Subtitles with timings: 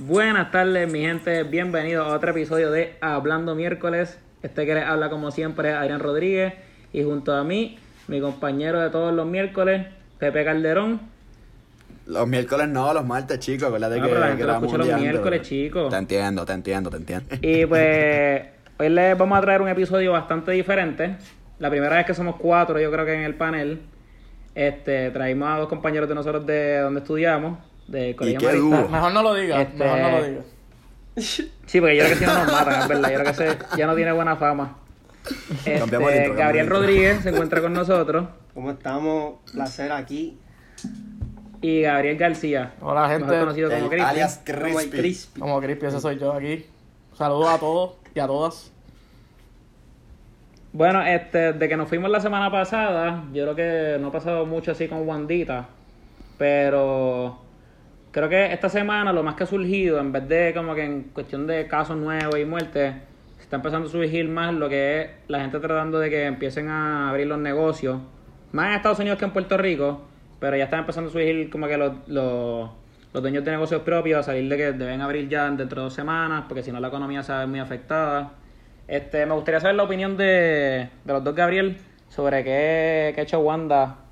[0.00, 1.42] Buenas tardes, mi gente.
[1.42, 4.16] Bienvenidos a otro episodio de Hablando Miércoles.
[4.44, 6.54] Este que les habla, como siempre, es Adrián Rodríguez.
[6.92, 9.88] Y junto a mí, mi compañero de todos los miércoles,
[10.20, 11.00] Pepe Calderón.
[12.06, 13.66] Los miércoles no, los martes, chicos.
[13.66, 15.90] Acuérdate No, que, pero la gente que lo vamos escucha los miércoles, chicos.
[15.90, 17.34] Te entiendo, te entiendo, te entiendo.
[17.42, 18.42] Y pues,
[18.78, 21.16] hoy les vamos a traer un episodio bastante diferente.
[21.58, 23.80] La primera vez que somos cuatro, yo creo que en el panel.
[24.54, 27.58] Este, traímos a dos compañeros de nosotros de donde estudiamos,
[27.88, 28.80] de Colegio qué Marista.
[28.82, 28.88] dúo.
[28.88, 30.44] Mejor no lo digas, Este- mejor no lo digas.
[31.66, 33.10] Sí, porque yo creo que si no nos matan, es verdad.
[33.10, 34.78] Yo creo que ese ya no tiene buena fama.
[35.66, 36.66] Este, intro, Gabriel.
[36.68, 38.26] Rodríguez se encuentra con nosotros.
[38.54, 39.34] ¿Cómo estamos?
[39.52, 40.38] Placer aquí.
[41.60, 43.24] Y Gabriel García, Hola, gente.
[43.26, 44.08] mejor conocido como Cristian.
[44.10, 44.90] alias Como Crispy.
[44.98, 45.40] crispy.
[45.40, 46.64] Como Crispy, ese soy yo aquí.
[47.16, 48.70] Saludos a todos y a todas.
[50.72, 54.46] Bueno, este, de que nos fuimos la semana pasada, yo creo que no ha pasado
[54.46, 55.66] mucho así con Wandita,
[56.38, 57.38] pero
[58.18, 61.04] creo que esta semana lo más que ha surgido, en vez de como que en
[61.04, 62.94] cuestión de casos nuevos y muertes,
[63.36, 66.68] se está empezando a surgir más lo que es la gente tratando de que empiecen
[66.68, 68.00] a abrir los negocios,
[68.50, 70.02] más en Estados Unidos que en Puerto Rico,
[70.40, 72.70] pero ya están empezando a surgir como que los, los,
[73.12, 76.44] dueños de negocios propios a salir de que deben abrir ya dentro de dos semanas,
[76.48, 78.32] porque si no la economía se ve muy afectada.
[78.88, 83.24] Este, me gustaría saber la opinión de, de los dos Gabriel sobre qué, qué ha
[83.24, 84.07] hecho Wanda.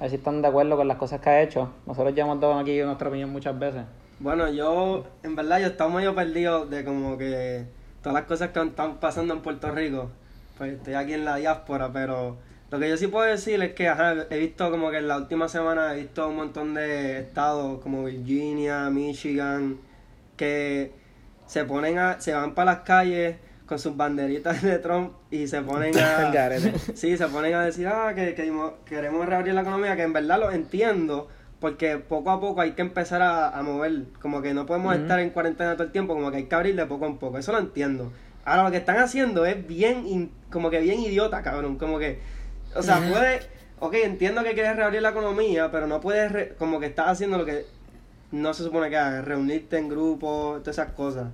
[0.00, 1.74] A ver si están de acuerdo con las cosas que ha hecho.
[1.84, 3.82] Nosotros ya hemos dado aquí nuestra opinión muchas veces.
[4.18, 7.66] Bueno, yo, en verdad, yo estaba medio perdido de como que
[8.00, 10.10] todas las cosas que están pasando en Puerto Rico.
[10.56, 12.38] Pues estoy aquí en la diáspora, pero
[12.70, 15.18] lo que yo sí puedo decir es que ajá, he visto como que en la
[15.18, 19.80] última semana he visto un montón de estados como Virginia, Michigan,
[20.38, 20.94] que
[21.46, 23.36] se ponen a, se van para las calles
[23.70, 26.16] con sus banderitas de Trump y se ponen a.
[26.94, 30.12] Sí, se ponen a decir, ah, que, que mo- queremos reabrir la economía, que en
[30.12, 31.28] verdad lo entiendo,
[31.60, 35.20] porque poco a poco hay que empezar a, a mover, como que no podemos estar
[35.20, 37.52] en cuarentena todo el tiempo, como que hay que abrir de poco en poco, eso
[37.52, 38.10] lo entiendo.
[38.44, 42.18] Ahora lo que están haciendo es bien, in- como que bien idiota, cabrón, como que,
[42.74, 43.40] o sea, puede,
[43.78, 47.38] ok, entiendo que quieres reabrir la economía, pero no puedes, re- como que estás haciendo
[47.38, 47.66] lo que
[48.32, 51.28] no se supone que hagas, reunirte en grupos, todas esas cosas.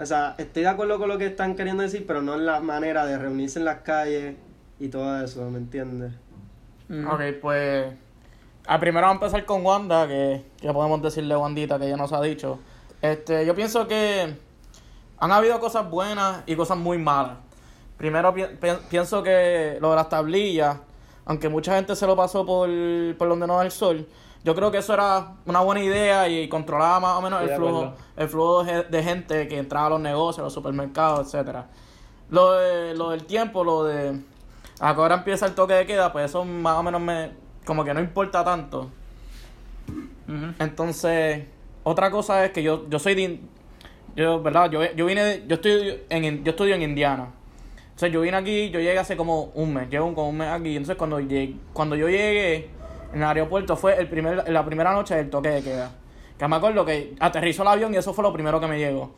[0.00, 2.60] O sea, estoy de acuerdo con lo que están queriendo decir, pero no en la
[2.60, 4.36] manera de reunirse en las calles
[4.78, 6.12] y todo eso, ¿me entiendes?
[6.88, 7.08] Ujú.
[7.14, 7.86] Ok, pues.
[8.66, 12.12] Al primero vamos a empezar con Wanda, que, que podemos decirle Wandita, que ella nos
[12.12, 12.58] ha dicho.
[13.00, 14.34] Este, yo pienso que
[15.18, 17.38] han habido cosas buenas y cosas muy malas.
[17.96, 20.76] Primero pi- pi- pienso que lo de las tablillas,
[21.24, 22.68] aunque mucha gente se lo pasó por,
[23.16, 24.06] por donde no da el sol,
[24.44, 27.80] yo creo que eso era una buena idea y controlaba más o menos el flujo,
[28.16, 31.66] el flujo de, ge- de gente que entraba a los negocios, a los supermercados, etcétera.
[32.30, 34.20] Lo, de, lo del tiempo, lo de
[34.80, 37.30] ahora empieza el toque de queda, pues eso más o menos me
[37.66, 38.90] como que no importa tanto.
[40.58, 41.44] Entonces,
[41.84, 43.40] otra cosa es que yo, yo soy de,
[44.14, 44.70] yo, ¿verdad?
[44.70, 47.30] Yo, yo vine, de- yo estoy en, yo estudio en Indiana.
[47.86, 50.70] Entonces yo vine aquí, yo llegué hace como un mes, llevo como un mes aquí.
[50.76, 52.70] Entonces cuando llegué, cuando yo llegué
[53.12, 55.90] en el aeropuerto fue el primer, la primera noche del toque de queda.
[56.38, 59.12] Que me acuerdo que aterrizó el avión y eso fue lo primero que me llegó.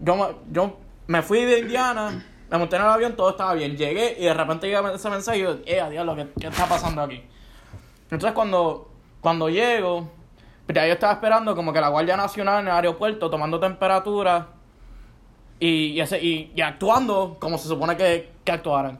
[0.00, 3.76] Yo, yo me fui de Indiana, me monté en el avión, todo estaba bien.
[3.76, 7.02] Llegué y de repente llega ese mensaje y yo, eh, diablo, ¿qué, ¿qué está pasando
[7.02, 7.22] aquí?
[8.04, 8.90] Entonces cuando,
[9.20, 10.08] cuando llego,
[10.66, 14.48] pues ya yo estaba esperando como que la Guardia Nacional en el aeropuerto tomando temperatura
[15.60, 18.98] y, y, ese- y- y actuando como se supone que, que actuaran.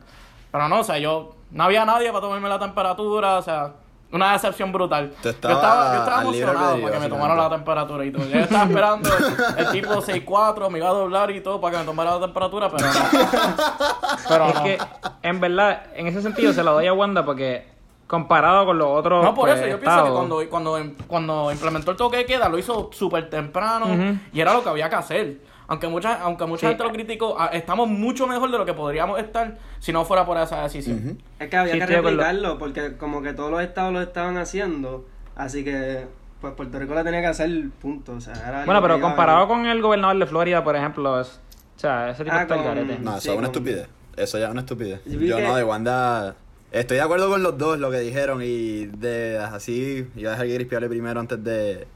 [0.50, 3.72] Pero no, o sea, yo no había nadie para tomarme la temperatura, o sea,
[4.12, 5.12] una decepción brutal.
[5.22, 8.24] Yo estaba, yo estaba emocionado albedrío, para que me tomaran la temperatura y todo.
[8.28, 9.10] Yo estaba esperando
[9.56, 12.70] el tipo 6'4, me iba a doblar y todo para que me tomara la temperatura,
[12.70, 12.92] pero no.
[14.28, 14.62] Pero Es no.
[14.62, 14.78] que,
[15.22, 17.66] en verdad, en ese sentido se lo doy a Wanda porque
[18.06, 21.92] comparado con los otros No, por pues, eso yo pienso que cuando, cuando, cuando implementó
[21.92, 23.86] el toque de queda lo hizo súper temprano
[24.32, 25.51] y era lo que había que hacer.
[25.72, 26.66] Aunque mucha, aunque mucha Sí.
[26.66, 30.26] gente lo criticó, ah, estamos mucho mejor de lo que podríamos estar si no fuera
[30.26, 31.18] por esa decisión.
[31.38, 35.06] Es que había Sí, que replicarlo, porque como que todos los estados lo estaban haciendo,
[35.34, 36.04] así que
[36.42, 37.50] pues Puerto Rico le tenía que hacer
[37.80, 41.40] punto, o sea, era Bueno, pero comparado con el gobernador de Florida, por ejemplo, es,
[41.76, 42.98] o sea, ese tipo Ah, está el con- garete.
[42.98, 43.88] No, eso Sí, es una con- estupidez.
[44.14, 45.00] Eso ya es una estupidez.
[45.06, 46.36] Yo vi Yo que- no, de Wanda.
[46.70, 48.40] Estoy de acuerdo con los dos, lo que dijeron.
[48.42, 51.86] Y de así, iba a dejar que hable primero antes de,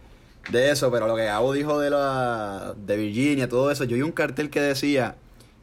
[0.49, 0.91] de eso.
[0.91, 3.85] Pero lo que Gabo dijo de la de Virginia, todo eso.
[3.85, 5.17] Yo vi un cartel que decía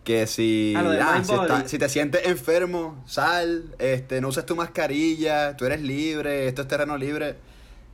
[0.03, 0.83] que si, Ah,
[1.15, 1.41] ah, si, Body.
[1.53, 6.63] está- si te sientes enfermo, sal, este, no uses tu mascarilla, tú eres libre, esto
[6.63, 7.35] es terreno libre.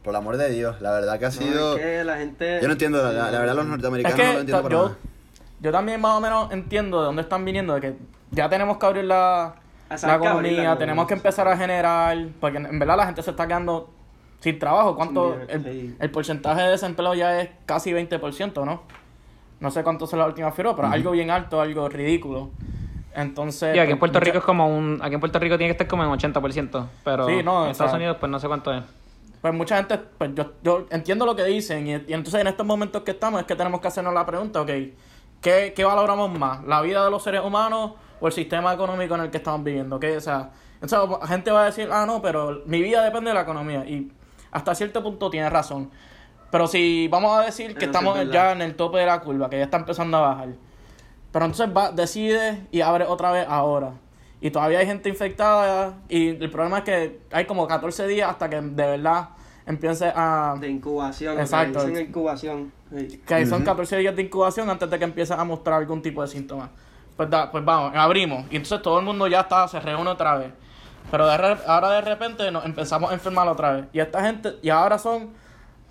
[0.04, 1.76] Por el amor de Dios, la verdad que ha No, sido.
[1.76, 2.60] es que la gente...
[2.62, 4.84] Yo no entiendo, la, la verdad los Es norteamericanos que no lo entiendo para yo,
[4.86, 4.98] nada.
[5.60, 7.94] yo también más o menos entiendo de dónde están viniendo, de que
[8.32, 9.56] ya tenemos que abrir la,
[9.92, 13.94] economía, tenemos que empezar a generar, porque en verdad la gente se está quedando
[14.40, 14.96] sin trabajo.
[14.96, 15.38] ¿Cuánto?
[15.40, 15.96] Mira, El, sí.
[16.00, 18.84] el porcentaje de desempleo ya es casi 20%, ¿no?
[19.60, 22.50] No sé cuánto es la última firma, pero algo bien alto, algo ridículo.
[23.14, 23.76] Entonces.
[23.76, 25.00] Y aquí en pues, Puerto Rico es como un.
[25.02, 26.88] Aquí en Puerto Rico tiene que estar como en 80%.
[27.04, 28.84] Pero Sí, no, en o Estados sea- Unidos, pues no sé cuánto es.
[29.42, 32.66] Pues mucha gente, pues yo, yo entiendo lo que dicen y, y entonces en estos
[32.66, 34.70] momentos que estamos es que tenemos que hacernos la pregunta, ok,
[35.42, 36.62] ¿qué, qué valoramos más?
[36.66, 39.96] ¿La vida de los seres humanos o el sistema económico en el que estamos viviendo?
[39.96, 40.06] ¿ok?
[40.18, 40.50] O sea,
[40.82, 43.86] entonces la gente va a decir, ah, no, pero mi vida depende de la economía
[43.88, 44.12] y
[44.52, 45.90] hasta cierto punto tiene razón.
[46.52, 49.50] Pero si vamos a decir que es estamos ya en el tope de la curva,
[49.50, 50.50] que ya está empezando a bajar,
[51.32, 53.92] pero entonces va, decide y abre otra vez ahora.
[54.42, 58.50] Y todavía hay gente infectada y el problema es que hay como 14 días hasta
[58.50, 59.30] que de verdad
[59.66, 60.56] empiece a...
[60.60, 61.40] De incubación.
[61.40, 61.86] Exacto.
[61.86, 62.72] Dicen incubación.
[62.98, 63.22] Sí.
[63.28, 66.28] Que son 14 días de incubación antes de que empiece a mostrar algún tipo de
[66.30, 66.70] síntomas.
[67.16, 68.46] Pues, da- pues vamos, abrimos.
[68.50, 70.52] Y entonces todo el mundo ya está, se reúne otra vez.
[71.12, 73.86] Pero de ahora de repente nos empezamos a enfermar otra vez.
[73.94, 75.32] Y esta gente, y ahora son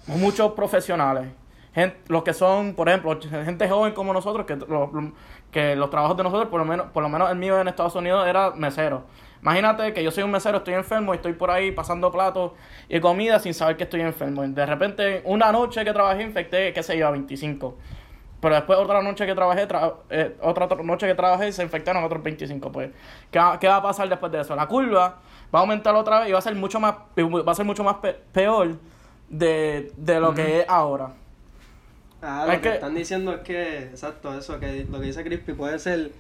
[0.07, 1.29] muchos profesionales.
[1.75, 4.91] Gen- los que son, por ejemplo, gente joven como nosotros, que, los,
[5.51, 7.95] que los trabajos de nosotros, por lo menos, por lo menos el mío en Estados
[7.95, 9.05] Unidos era mesero.
[9.43, 12.53] Imagínate que yo soy un mesero, estoy enfermo y estoy por ahí pasando platos
[12.89, 14.43] y comida sin saber que estoy enfermo.
[14.47, 17.77] De repente, una noche que trabajé, infecté, qué sé yo, a 25.
[18.41, 22.05] Pero después otra noche que trabajé, tra- eh, otra, otra noche que trabajé, se infectaron
[22.05, 22.71] otros 25.
[22.71, 22.91] Pues,
[23.31, 24.55] ¿qué, va- qué va a pasar después de eso?
[24.55, 25.17] La curva
[25.53, 27.83] va a aumentar otra vez y va a ser mucho más, va a ser mucho
[27.83, 28.77] más pe- peor
[29.29, 31.11] de, de lo que es ahora.
[32.23, 35.23] Ah, lo Es que, que- están diciendo es que, exacto, eso, que lo que dice
[35.25, 36.13] Crispy puede ser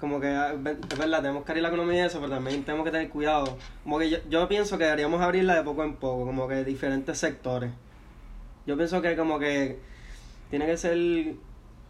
[0.00, 2.84] como que, ah, es verdad, tenemos que abrir la economía y eso, pero también tenemos
[2.84, 3.56] que tener cuidado.
[3.82, 7.18] Como que yo, yo pienso que deberíamos abrirla de poco en poco, como que diferentes
[7.18, 7.72] sectores.
[8.66, 9.78] Yo pienso que como que
[10.50, 10.96] tiene que ser,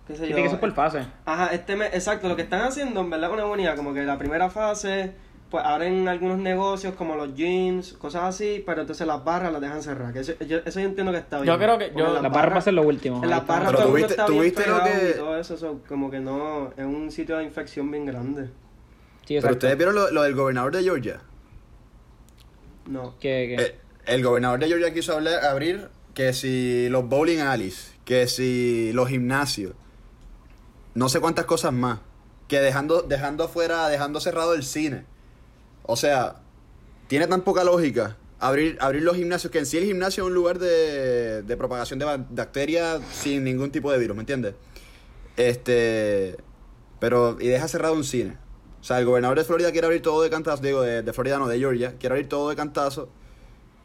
[0.09, 0.27] qué sé yo.
[0.35, 1.05] tiene que ser por fase.
[1.25, 4.03] Ajá, este mes, exacto, lo que están haciendo en verdad con una buena como que
[4.03, 5.13] la primera fase,
[5.51, 9.83] pues abren algunos negocios como los gyms, cosas así, pero entonces las barras las dejan
[9.83, 11.47] cerrar, que eso yo, eso yo entiendo que está bien.
[11.47, 13.23] Yo creo que- yo- Las barras va a ser lo último.
[13.23, 16.11] en las barras Pero todo tuviste- bien tuviste lo que- y todo eso, eso, como
[16.11, 18.51] que no, es un sitio de infección bien grande.
[19.27, 21.21] Sí, Pero ustedes vieron lo, lo del gobernador de Georgia.
[22.87, 23.15] No.
[23.19, 23.75] Que, que- Eh,
[24.07, 29.09] el gobernador de Georgia quiso hablar- abrir que si los bowling alleys, que si los
[29.09, 29.75] gimnasios,
[30.99, 32.01] no sé cuántas cosas más,
[32.49, 35.05] que dejando, dejando afuera, dejando cerrado el cine.
[35.85, 36.41] O sea,
[37.07, 40.35] tiene tan poca lógica abrir, abrir los gimnasios, que en sí el gimnasio es un
[40.35, 44.55] lugar de, de propagación de ba- bacterias sin ningún tipo de virus, ¿me entiendes?
[45.37, 46.37] Este,
[46.99, 48.37] pero, y deja cerrado un cine.
[48.81, 51.39] O sea, el gobernador de Florida quiere abrir todo de cantazo, digo, de, de Florida
[51.39, 53.09] no, de Georgia, quiere abrir todo de cantazo.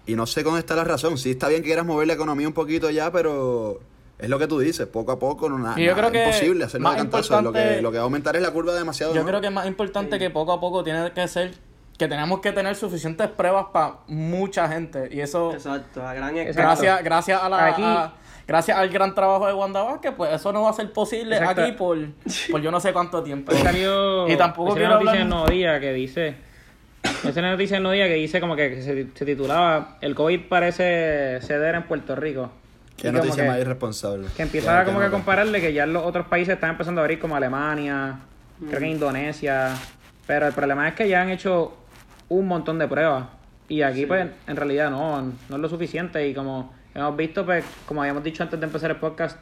[0.08, 1.18] Y no sé dónde está la razón.
[1.20, 3.80] Sí, está bien que quieras mover la economía un poquito ya, pero
[4.24, 6.28] es lo que tú dices, poco a poco, no nada, Y yo creo que es
[6.28, 7.42] imposible hacerlo de más cantazo.
[7.42, 9.14] Lo que, lo que va a aumentar es la curva demasiado.
[9.14, 9.28] Yo ¿no?
[9.28, 10.20] creo que es más importante Sí.
[10.20, 11.52] que poco a poco tiene que ser
[11.98, 15.10] que tenemos que tener suficientes pruebas para mucha gente.
[15.12, 16.50] Y eso, Exacto, a gran Exacto.
[16.50, 16.68] escala.
[16.68, 18.14] gracias, gracias a la Aquí- a-
[18.48, 21.62] gracias al gran trabajo de Wanda Vázquez, pues eso no va a ser posible Exacto.
[21.62, 21.98] aquí por,
[22.50, 23.52] por yo no sé cuánto tiempo.
[23.54, 26.36] Salió Y tampoco quiero una noticia hablar- en Nuevo Día que dice
[27.04, 30.16] esa es una noticia en Nuevo Día que dice como que se, se titulaba el
[30.16, 32.50] COVID parece ceder en Puerto Rico
[32.98, 34.28] Qué noticia que- más irresponsable.
[34.36, 35.18] que empieza Qué- como que a nota.
[35.18, 38.20] compararle que ya los otros países están empezando a abrir como Alemania
[38.70, 39.72] creo que Indonesia
[40.26, 41.76] pero el problema es que ya han hecho
[42.30, 43.26] un montón de pruebas.
[43.68, 46.26] Y aquí pues en realidad no no es lo suficiente.
[46.28, 49.38] Y como hemos visto pues como habíamos dicho antes de empezar el podcast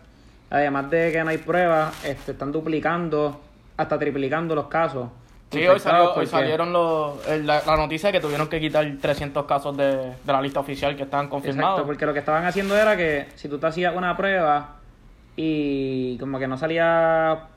[0.49, 3.41] además de que no hay pruebas este, están duplicando
[3.77, 5.09] hasta triplicando los casos
[5.51, 8.89] Sí, hoy, salió- hoy salieron los, el- la, la noticia de que tuvieron que quitar
[9.01, 11.72] 300 casos de, de la lista oficial que estaban confirmados.
[11.74, 14.77] Exacto, porque lo que estaban haciendo era que si tú te hacías una prueba
[15.36, 17.48] y como que no salía,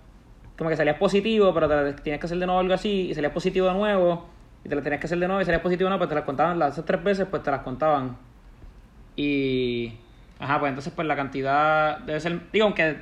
[0.58, 3.32] como que salías positivo, pero te tenías que hacer de nuevo algo así, y salías
[3.32, 4.26] positivo de nuevo,
[4.64, 6.14] y te la tenías que hacer de nuevo y salías positivo de nuevo, pues te
[6.16, 8.16] las contaban, las esas tres veces, pues te las contaban.
[9.16, 9.94] Y,
[10.40, 12.96] ajá, pues entonces pues la cantidad debe ser, digo, aunque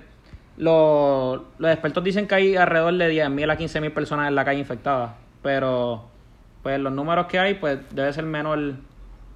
[0.62, 4.60] los, los expertos dicen que hay alrededor de 10.000 a 15.000 personas en la calle
[4.60, 6.08] infectadas, pero
[6.62, 8.58] pues los números que hay, pues debe ser menor,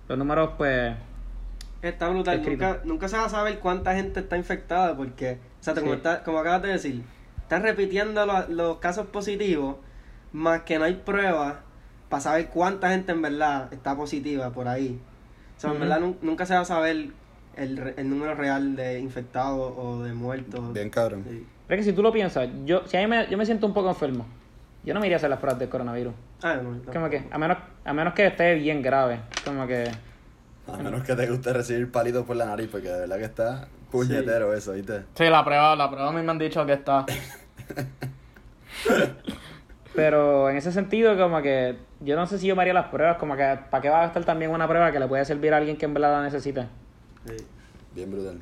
[0.09, 0.95] los números pues...
[1.83, 2.43] Está brutal.
[2.43, 5.97] Nunca, nunca se va a saber cuánta gente está infectada porque, o sea, como, Sí.
[5.97, 7.03] está- como acabas de decir,
[7.43, 9.77] están repitiendo lo- los casos positivos,
[10.33, 11.57] más que no hay pruebas
[12.09, 14.99] para saber cuánta gente en verdad está positiva por ahí.
[15.57, 17.09] O sea, en verdad nun- nunca se va a saber
[17.57, 20.73] el, re- el número real de infectados o de muertos.
[20.73, 21.25] Bien cabrón.
[21.29, 21.47] Sí.
[21.67, 23.67] Pero es que si tú lo piensas, yo, si a mí me, yo me siento
[23.67, 24.27] un poco enfermo,
[24.85, 26.15] yo no me iría a hacer las pruebas del coronavirus.
[26.43, 26.93] Ah, no, no.
[26.93, 29.19] Como que, a menos, a menos que esté bien grave.
[29.45, 29.91] Como que.
[30.73, 33.69] A menos que te guste recibir palitos por la nariz, porque de verdad que está
[33.91, 35.03] puñetero eso, ¿viste?
[35.15, 37.05] Sí, la prueba, la prueba a mí me han dicho que está.
[39.95, 43.17] Pero en ese sentido, como que yo no sé si yo me haría las pruebas,
[43.17, 45.57] como que para qué va a gastar también una prueba que le puede servir a
[45.57, 46.67] alguien que en verdad la necesite.
[47.27, 47.45] Sí.
[47.95, 48.41] Bien brutal.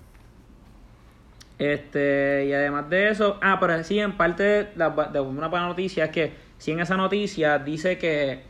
[1.58, 6.06] Este, y además de eso, ah, pero sí, en parte, la- de una buena noticia
[6.06, 8.42] es que sí en esa noticia dice que,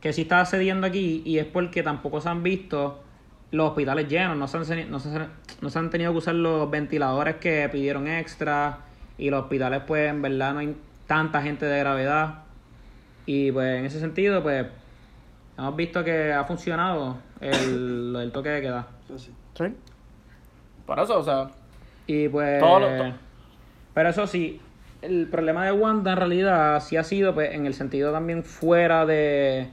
[0.00, 3.02] que sí está cediendo aquí y es porque tampoco se han visto
[3.52, 5.08] los hospitales llenos, no se han, no se,
[5.60, 8.80] no se han tenido que usar los ventiladores que pidieron extra
[9.16, 10.76] y los hospitales pues en verdad no hay
[11.06, 12.42] tanta gente de gravedad
[13.24, 14.66] y pues en ese sentido pues
[15.56, 18.88] hemos visto que ha funcionado el, lo del toque de queda.
[19.08, 19.64] Eso sí.
[20.86, 21.48] Por eso, o sea,
[22.06, 22.58] Y pues.
[22.60, 23.14] Todo lo- to-
[23.94, 24.60] Pero eso sí,
[25.02, 29.04] el problema de Wanda en realidad sí ha sido, pues, en el sentido también fuera
[29.04, 29.68] de.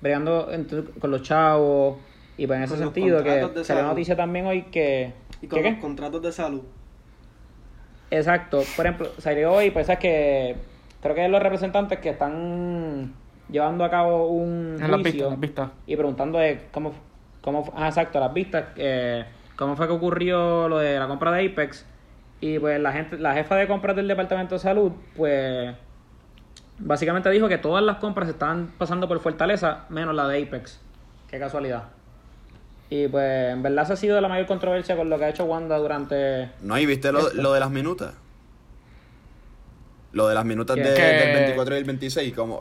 [0.00, 1.96] bregando entre- con los chavos.
[2.36, 3.82] Y pues en ese sentido, que salió salud.
[3.82, 5.12] noticia también hoy que.
[5.42, 5.80] Y con ¿que los qué?
[5.80, 6.62] contratos de salud.
[8.10, 8.62] Exacto.
[8.76, 10.56] Por ejemplo, salió hoy, pues es que.
[11.02, 13.12] Creo que los representantes que están
[13.50, 15.70] llevando a cabo un juicio en las vistas.
[15.86, 16.92] y preguntando de cómo,
[17.44, 19.24] cómo ah, exacto, las vistas, eh,
[19.54, 21.84] cómo fue que ocurrió lo de la compra de Apex.
[22.40, 25.74] Y pues la gente, la jefa de compras del Departamento de Salud, pues
[26.78, 30.80] básicamente dijo que todas las compras estaban pasando por Fortaleza, menos la de Apex.
[31.30, 31.84] Qué casualidad.
[32.90, 35.44] Y pues en verdad esa ha sido la mayor controversia con lo que ha hecho
[35.44, 36.50] Wanda durante...
[36.62, 38.14] No, y viste lo, lo de las minutas.
[40.12, 42.60] Lo de las minutas de- Que- del 24 y el 26, como.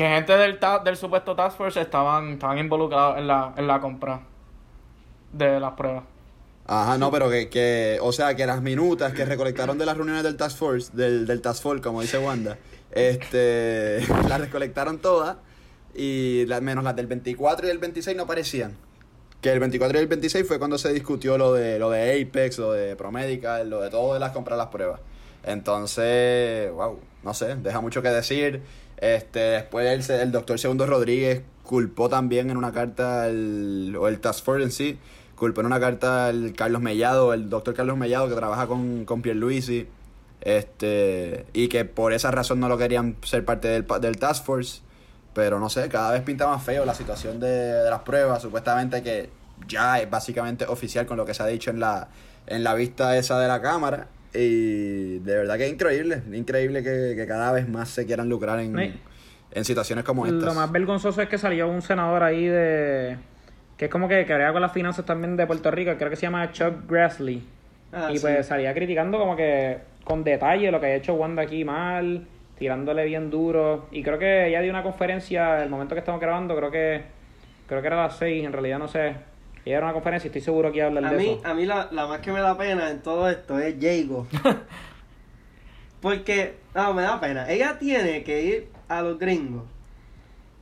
[0.00, 4.22] Que gente del, del supuesto Task Force estaban, estaban involucrados en la, en la compra
[5.30, 6.04] de las pruebas.
[6.66, 10.22] Ajá, no, pero que, que, o sea, que las minutas que recolectaron de las reuniones
[10.22, 12.56] del Task Force, del, del Task Force, como dice Wanda,
[12.92, 15.36] este, las recolectaron todas
[15.94, 18.78] y la- menos las del 24 y el 26 no aparecían.
[19.42, 22.56] Que el 24 y el 26 fue cuando se discutió lo de lo de Apex,
[22.58, 24.98] lo de Promedical, lo de todo de las compras las pruebas.
[25.44, 28.62] Entonces, wow, no sé, deja mucho que decir.
[29.00, 34.20] Este, después el, el doctor Segundo Rodríguez culpó también en una carta, el, o el
[34.20, 34.98] Task Force en sí,
[35.36, 39.22] culpó en una carta al Carlos Mellado, el doctor Carlos Mellado que trabaja con, con
[39.22, 39.88] Pierluisi,
[40.42, 44.82] este, y que por esa razón no lo querían ser parte del, del Task Force.
[45.32, 48.42] Pero no sé, cada vez pinta más feo la situación de, de las pruebas.
[48.42, 49.30] Supuestamente que
[49.68, 52.08] ya es básicamente oficial con lo que se ha dicho en la,
[52.48, 54.08] en la vista esa de la cámara.
[54.34, 58.60] Y de verdad que es increíble, increíble que, que cada vez más se quieran lucrar
[58.60, 58.92] en, Sí.
[59.52, 60.42] en situaciones como estas.
[60.44, 63.16] Lo más vergonzoso es que salió un senador ahí de...
[63.76, 66.22] Que es como que quería con las finanzas también de Puerto Rico, creo que se
[66.22, 67.42] llama Chuck Grassley.
[67.92, 68.22] Ah, y sí.
[68.22, 72.24] pues salía criticando como que con detalle lo que ha hecho Wanda aquí mal,
[72.58, 73.88] tirándole bien duro.
[73.90, 77.00] Y creo que ella dio una conferencia el momento que estamos grabando, creo que
[77.66, 79.14] creo que era a las 6, en realidad no sé.
[79.64, 81.46] Ella era una conferencia y estoy seguro que iba a hablar A de mí, eso.
[81.46, 84.26] a mí la, la más que me da pena en todo esto es Jago.
[86.00, 87.48] Porque, no, me da pena.
[87.50, 89.64] Ella tiene que ir a los gringos.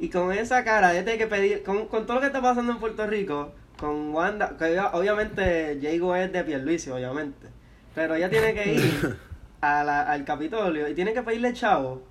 [0.00, 2.72] Y con esa cara, ella tiene que pedir, con, con todo lo que está pasando
[2.72, 7.46] en Puerto Rico, con Wanda, que ella- obviamente Jago es de Pierluisi, obviamente.
[7.94, 9.16] Pero ella tiene que ir
[9.60, 12.02] a la- al Capitolio y tiene que pedirle chavo.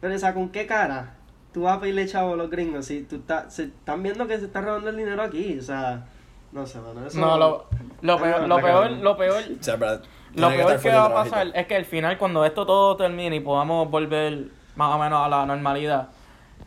[0.00, 1.14] Pero, o sea, ¿con qué cara
[1.52, 4.38] tú vas a pedirle chavo a los gringos si tú estás, se están viendo que
[4.38, 5.58] se está robando el dinero aquí?
[5.58, 6.04] O sea,
[6.52, 7.06] no sé, mano.
[7.06, 7.66] Eso No, lo,
[8.00, 10.00] lo peor, no, lo peor, lo peor, O sea, pero
[10.34, 13.40] lo peor que va a pasar es que al final cuando esto todo termine y
[13.40, 16.08] podamos volver más o menos a la normalidad,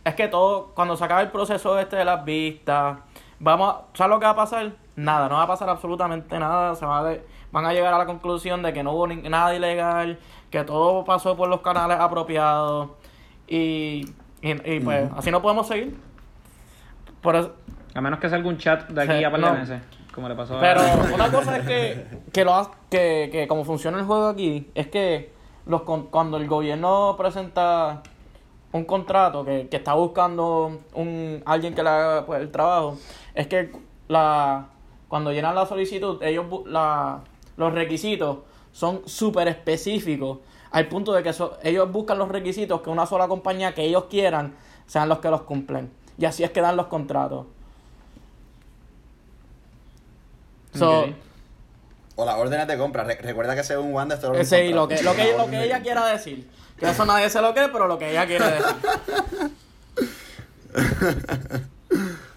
[0.04, 2.98] es que todo, cuando se acabe el proceso este de las vistas,
[3.40, 4.72] vamos, a- ¿sabes lo que va a pasar?
[4.96, 7.98] Nada, no va a pasar absolutamente nada, se va a de- van a llegar a
[7.98, 10.20] la conclusión de que no hubo ni- nada ilegal,
[10.52, 12.90] que todo pasó por los canales apropiados
[13.48, 14.06] y,
[14.50, 15.96] y, y, pues así no podemos seguir.
[17.22, 17.54] Por eso,
[17.94, 19.54] A menos que salga un chat de aquí Sí, a par de no.
[19.54, 19.82] meses,
[20.14, 20.96] como le pasó Pero a...
[21.14, 24.88] una cosa es que, que, lo, ha- que, que como funciona el juego aquí, es
[24.88, 25.32] que
[25.66, 28.04] los con- cuando el gobierno presenta
[28.72, 32.98] un contrato que, que está buscando un alguien que le haga pues, el trabajo,
[33.34, 33.72] es que
[34.08, 34.68] la
[35.08, 37.22] cuando llenan la solicitud, ellos la,
[37.58, 38.40] los requisitos
[38.74, 40.40] son súper específicos,
[40.76, 44.06] al punto de que so- ellos buscan los requisitos que una sola compañía que ellos
[44.10, 44.56] quieran
[44.88, 45.92] sean los que los cumplen.
[46.18, 47.46] Y así es que dan los contratos.
[50.74, 51.06] So.
[52.18, 53.04] O las órdenes de compra.
[53.06, 55.82] Re- recuerda que según Wanda esto es Sí, lo que, lo que, lo que ella
[55.82, 56.50] quiera decir.
[56.80, 58.76] Que eso nadie se lo cree, pero lo que ella quiere decir.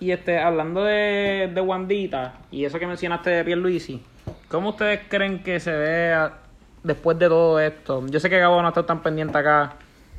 [0.01, 4.01] Y este, hablando de, de Wandita y eso que mencionaste de Pierluisi,
[4.49, 6.31] ¿cómo ustedes creen que se ve
[6.83, 8.05] después de todo esto?
[8.07, 9.75] Yo sé que Gabo no está tan pendiente acá,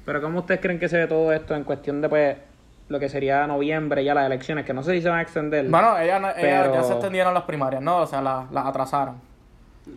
[0.06, 2.38] pero ¿cómo ustedes creen que se ve todo esto en cuestión de pues
[2.90, 4.66] lo que sería noviembre ya las elecciones?
[4.66, 5.68] Que no sé si se van a extender.
[5.68, 7.98] Bueno, ella, no- ella Pero- ya se extendieron las primarias, ¿no?
[7.98, 9.16] O sea, las, las atrasaron.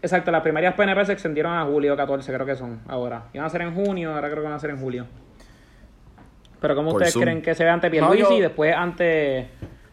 [0.00, 3.24] Exacto, las primarias PNP se extendieron a julio 14, creo que son ahora.
[3.34, 5.06] Iban a ser en junio, ahora creo que van a ser en julio.
[6.60, 7.22] Pero ¿cómo Por ustedes Zoom.
[7.24, 9.48] creen que se ve ante No, Pierluisi yo- y después ante...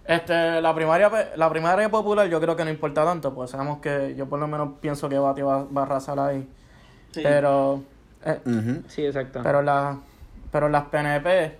[0.06, 4.16] Este, la primaria, la primaria popular yo creo que no importa tanto, pues sabemos que
[4.16, 6.48] yo por lo menos pienso que Bati va, va a arrasar ahí.
[7.12, 7.22] Sí.
[7.24, 7.84] Pero,
[8.26, 8.40] eh.
[8.88, 9.40] Sí, exacto.
[9.44, 9.98] pero, la,
[10.52, 11.58] pero las PNP,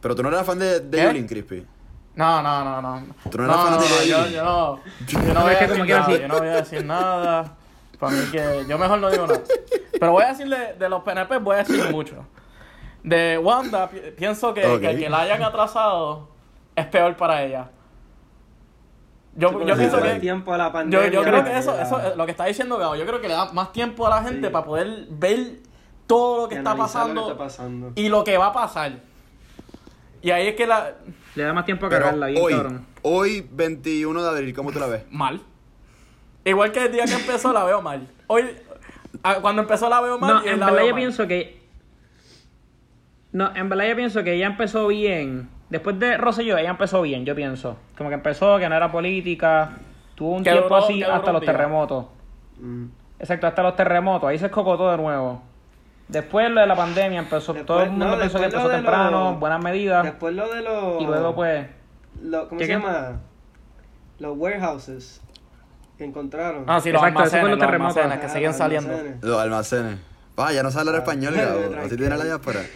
[0.00, 1.66] Pero tú no eras fan de, de Crispy.
[2.14, 3.06] no, no, no, no.
[3.30, 6.28] Tú no eras no, no, de yo, no, yo no voy a decir nada, yo
[6.28, 7.54] no voy a decir nada.
[7.98, 9.40] Para mí que yo mejor no digo nada.
[9.98, 12.26] Pero voy a decirle de los PNP, voy a decir mucho.
[13.04, 14.80] De Wanda, pi- pienso que, Ok.
[14.80, 16.28] que, que la hayan atrasado
[16.76, 17.70] es peor para ella.
[19.34, 21.10] Yo, yo pienso que tiempo a la yo, pandemia.
[21.10, 22.96] yo creo que eso, eso es lo que está diciendo Gabo.
[22.96, 24.52] Yo creo que le da más tiempo a la gente Sí.
[24.52, 25.58] para poder ver
[26.06, 27.92] todo lo que está pasando, lo que está pasando.
[27.94, 28.92] y lo que va a pasar.
[30.20, 30.92] Y ahí es que la.
[31.34, 32.86] Le da más tiempo a Pero cagarla, bien hoy, cabrón.
[33.02, 35.04] hoy 21 de abril, ¿cómo tú la ves?
[35.10, 35.40] Mal.
[36.44, 38.06] Igual que el día que empezó la veo mal.
[38.26, 38.44] Hoy.
[39.40, 40.34] Cuando empezó la veo mal.
[40.36, 40.94] No, y en verdad yo mal.
[40.94, 41.62] pienso que...
[43.32, 45.48] No, en verdad yo pienso que ella empezó bien.
[45.72, 47.78] Después de Rosselló, ella empezó bien, yo pienso.
[47.96, 49.70] Como que empezó, que no era política.
[50.14, 51.50] Tuvo un tiempo duró- así hasta los día.
[51.52, 52.04] terremotos.
[52.60, 52.84] Mm.
[53.18, 54.28] Exacto, hasta los terremotos.
[54.28, 55.40] Ahí se escocotó de nuevo.
[56.08, 57.54] Después lo de la pandemia empezó.
[57.54, 60.02] Después- todo el mundo no, pensó que empezó lo temprano, los- buenas medidas.
[60.04, 61.00] Después lo de los.
[61.00, 61.66] Y luego pues...
[62.22, 62.78] lo- ¿Cómo ¿Qué, se qué?
[62.78, 63.20] llama?
[64.18, 65.22] Los warehouses
[65.96, 66.64] que encontraron.
[66.66, 67.96] Ah, sí, los Exacto, almacenes, los los terremotos.
[67.96, 68.90] almacenes que Ah, siguen los saliendo.
[68.90, 69.22] almacenes.
[69.24, 69.98] Los almacenes.
[70.36, 71.82] Ah, ya no sabe hablar español, Ah, Gabo.
[71.86, 72.60] Así tiene la diáspora.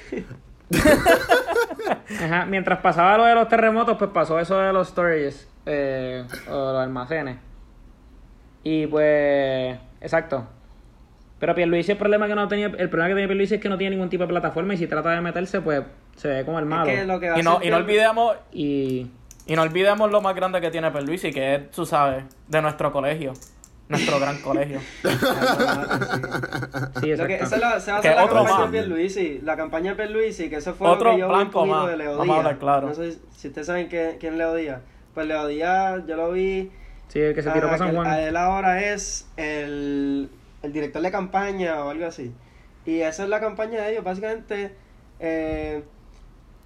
[1.88, 6.72] Ajá, mientras pasaba lo de los terremotos, pues pasó eso de los storages, eh, o
[6.72, 7.36] los almacenes.
[8.62, 10.46] Y pues, exacto.
[11.38, 13.76] Pero Pierluisi el problema que no tenía, el problema que tenía Pierluisi es que no
[13.76, 15.82] tiene ningún tipo de plataforma y si trata de meterse, pues
[16.16, 16.90] se ve como el malo.
[16.90, 18.36] Es que lo que va Y no, y no olvidemos.
[18.52, 19.10] Y
[19.46, 22.90] Y no olvidemos lo más grande que tiene Perluisi, que es, tú sabes, de nuestro
[22.90, 23.34] colegio.
[23.88, 24.80] Nuestro gran colegio.
[27.00, 28.72] sí, Lo que, esa la, se va a Que hacer la otro campaña más.
[28.72, 29.40] de Pierluisi.
[29.42, 31.76] La campaña de Pierluisi, que eso fue Otro lo que yo vi un blanco poquito
[31.76, 31.88] más.
[31.90, 32.36] de Leo Vamos a Díaz.
[32.38, 32.88] hablar claro.
[32.88, 34.80] No sé si- si ustedes saben quién es Leo Díaz.
[35.14, 36.70] Pues Leo Díaz, yo lo vi...
[37.08, 38.06] Sí, el que se tiró ah, para San Juan.
[38.08, 40.28] a él ahora es el,
[40.62, 42.32] el director de campaña o algo así.
[42.84, 44.74] Y esa es la campaña de ellos, básicamente
[45.20, 45.84] eh,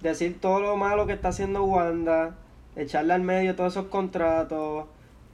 [0.01, 2.35] decir todo lo malo que está haciendo Wanda,
[2.75, 4.85] echarle al medio todos esos contratos,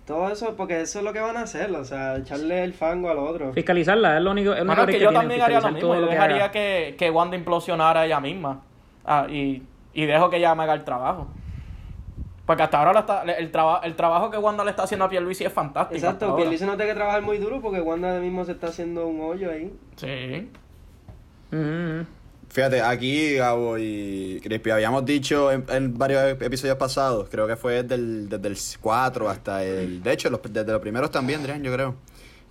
[0.07, 3.09] todo eso, porque eso es lo que van a hacer, o sea, echarle el fango
[3.11, 3.53] al otro.
[3.53, 5.71] Fiscalizarla, es lo único, es lo Bueno, es que que yo tienen, también haría lo
[5.71, 5.93] mismo.
[5.93, 8.61] Yo lo dejaría que, que Wanda implosionara ella misma.
[9.05, 9.61] Ah, y,
[9.93, 11.27] y dejo que ella me haga el trabajo.
[12.45, 15.43] Porque hasta ahora está- el, traba- el trabajo que Wanda le está haciendo a Pierluisi
[15.43, 15.97] es fantástico.
[15.97, 16.35] Exacto.
[16.37, 19.51] Pierluisi no tiene que trabajar muy duro porque Wanda mismo se está haciendo un hoyo
[19.51, 19.73] ahí.
[19.97, 20.49] Sí.
[21.51, 22.05] Ujú, ujú.
[22.49, 27.55] Fíjate, aquí Gabo y Crispy habíamos dicho en, en varios ep- episodios pasados, creo que
[27.55, 30.01] fue desde el, desde el 4 hasta el...
[30.01, 31.95] De hecho, los- desde los primeros también, Adrián, yo creo.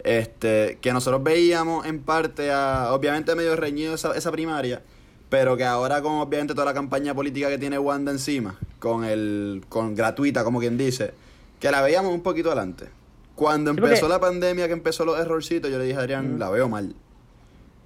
[0.04, 4.82] Este, que nosotros veíamos en parte a, obviamente medio reñido esa, esa primaria,
[5.28, 9.64] pero que ahora con obviamente toda la campaña política que tiene Wanda encima, con el,
[9.68, 11.12] con gratuita como quien dice,
[11.58, 12.86] que la veíamos un poquito adelante.
[13.34, 16.68] Cuando empezó la pandemia, que empezó los errorcitos, yo le dije a Adrián, la veo
[16.68, 16.94] mal.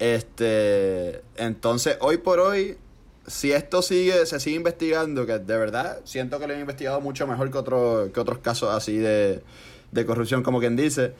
[0.01, 2.75] Este, entonces, hoy por hoy,
[3.27, 7.27] si esto sigue, se sigue investigando, que de verdad siento que lo han investigado mucho
[7.27, 9.43] mejor que, otro, que otros casos así de,
[9.91, 11.13] de corrupción, como quien dice,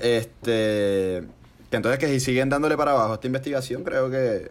[0.00, 1.24] este,
[1.68, 4.50] que entonces que si siguen dándole para abajo a esta investigación, creo que...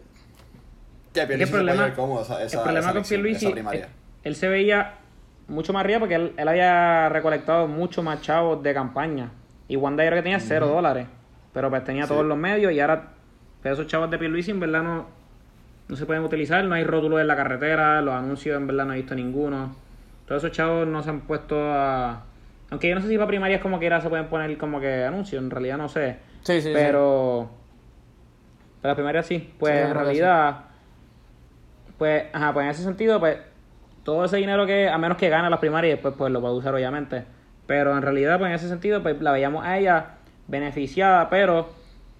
[1.14, 3.86] que el problema, cómodo esa- esa- el problema con Pierluisi es-
[4.24, 4.96] él se veía
[5.48, 9.32] mucho más arriba porque él, él había recolectado mucho más chavos de campaña.
[9.66, 11.06] Y Wanda yo creo que tenía cero dólares.
[11.54, 13.14] Pero pues tenía todos los medios y ahora
[13.62, 15.06] pues, esos chavos de Pierluisi en verdad no,
[15.88, 16.64] no se pueden utilizar.
[16.64, 19.74] No hay rótulos en la carretera, los anuncios en verdad no he visto ninguno.
[20.26, 22.24] Todos esos chavos no se han puesto a...
[22.70, 25.42] Aunque yo no sé si para primarias como quiera se pueden poner como que anuncios,
[25.42, 26.18] en realidad no sé.
[26.42, 27.50] Sí, sí, pero...
[28.82, 29.52] Para las primarias sí.
[29.58, 29.92] Pues Sí, en sí.
[29.94, 30.56] realidad...
[31.96, 33.38] Pues, ajá, pues en ese sentido, pues
[34.04, 36.52] todo ese dinero que, a menos que gane las primarias, después pues lo va a
[36.52, 37.24] usar obviamente.
[37.66, 40.10] Pero en realidad, pues en ese sentido, pues la veíamos a ella
[40.46, 41.70] beneficiada, pero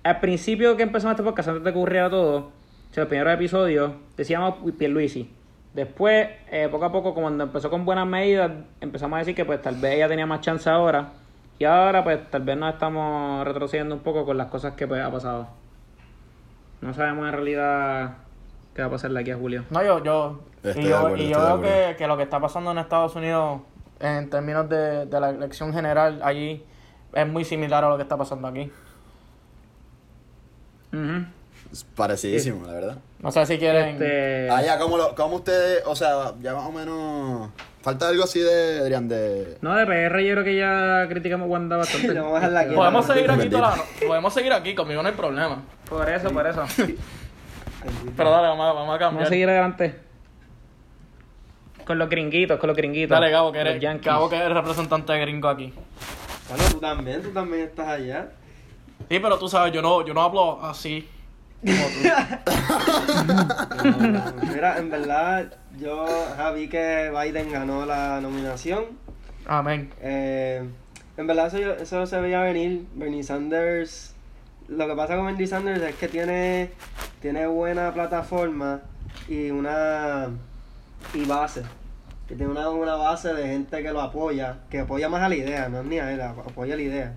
[0.08, 3.34] al principio que empezamos este podcast, antes de que ocurriera todo, o sea, los primeros
[3.34, 5.30] episodios, decíamos Pierluisi.
[5.74, 9.60] Después, eh, poco a poco, cuando empezó con buenas medidas, empezamos a decir que pues
[9.60, 11.10] tal vez ella tenía más chance ahora.
[11.58, 15.02] Y ahora, pues tal vez nos estamos retrocediendo un poco con las cosas que pues
[15.02, 15.48] ha pasado.
[16.80, 18.14] No sabemos en realidad
[18.74, 19.64] qué va a pasar de aquí a julio.
[19.70, 22.40] No, yo, yo, Estoy y yo, acuerdo, y yo veo que, que lo que está
[22.40, 23.60] pasando en Estados Unidos
[24.00, 26.64] en términos de, de la elección general allí
[27.12, 28.72] es muy similar a lo que está pasando aquí.
[31.72, 32.96] Es parecidísimo, la verdad.
[33.20, 33.88] No sé si quieren...
[33.90, 37.50] Este, Ah, ya, ¿cómo, lo, ¿cómo ustedes, o sea, ya más o menos...
[37.82, 39.58] Falta algo así de, Adrián, de...
[39.60, 42.08] No, de PR yo creo que ya criticamos Wanda bastante.
[42.58, 42.74] Aquí.
[42.74, 45.62] Podemos no, seguir aquí toda la- Podemos seguir aquí, conmigo no hay problema.
[45.88, 46.64] Por eso, por eso.
[48.16, 49.12] Pero dale, vamos, a- vamos a cambiar.
[49.12, 49.94] Vamos a seguir adelante.
[51.84, 53.10] con los gringuitos, con los gringuitos.
[53.10, 54.02] Dale, Gabo, que eres.
[54.02, 55.72] Gabo, que eres representante de gringo aquí.
[56.48, 58.28] Bueno, tú también, tú también estás allá.
[59.08, 61.08] Sí, pero tú sabes, yo no, yo no hablo así
[61.64, 62.08] como tú.
[64.52, 66.06] Mira, en verdad, yo
[66.54, 68.84] vi que Biden ganó la nominación.
[69.46, 69.90] Amén.
[70.00, 70.62] Eh,
[71.16, 72.86] en verdad eso, eso se veía venir.
[72.94, 74.14] Bernie Sanders,
[74.68, 76.70] lo que pasa con Bernie Sanders es que tiene,
[77.22, 78.80] tiene buena plataforma
[79.28, 80.28] y una
[81.14, 81.62] y base.
[82.28, 85.34] Que tiene una, una base de gente que lo apoya, que apoya más a la
[85.36, 87.14] idea, no es ni a él, ap- apoya la idea.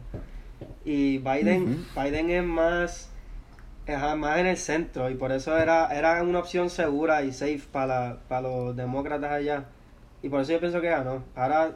[0.84, 3.10] Y Biden, Biden es más,
[3.88, 7.62] ajá, más en el centro y por eso era, era una opción segura y safe
[7.72, 9.66] para, para los demócratas allá.
[10.24, 11.24] Y por eso yo pienso que ganó.
[11.36, 11.72] Ahora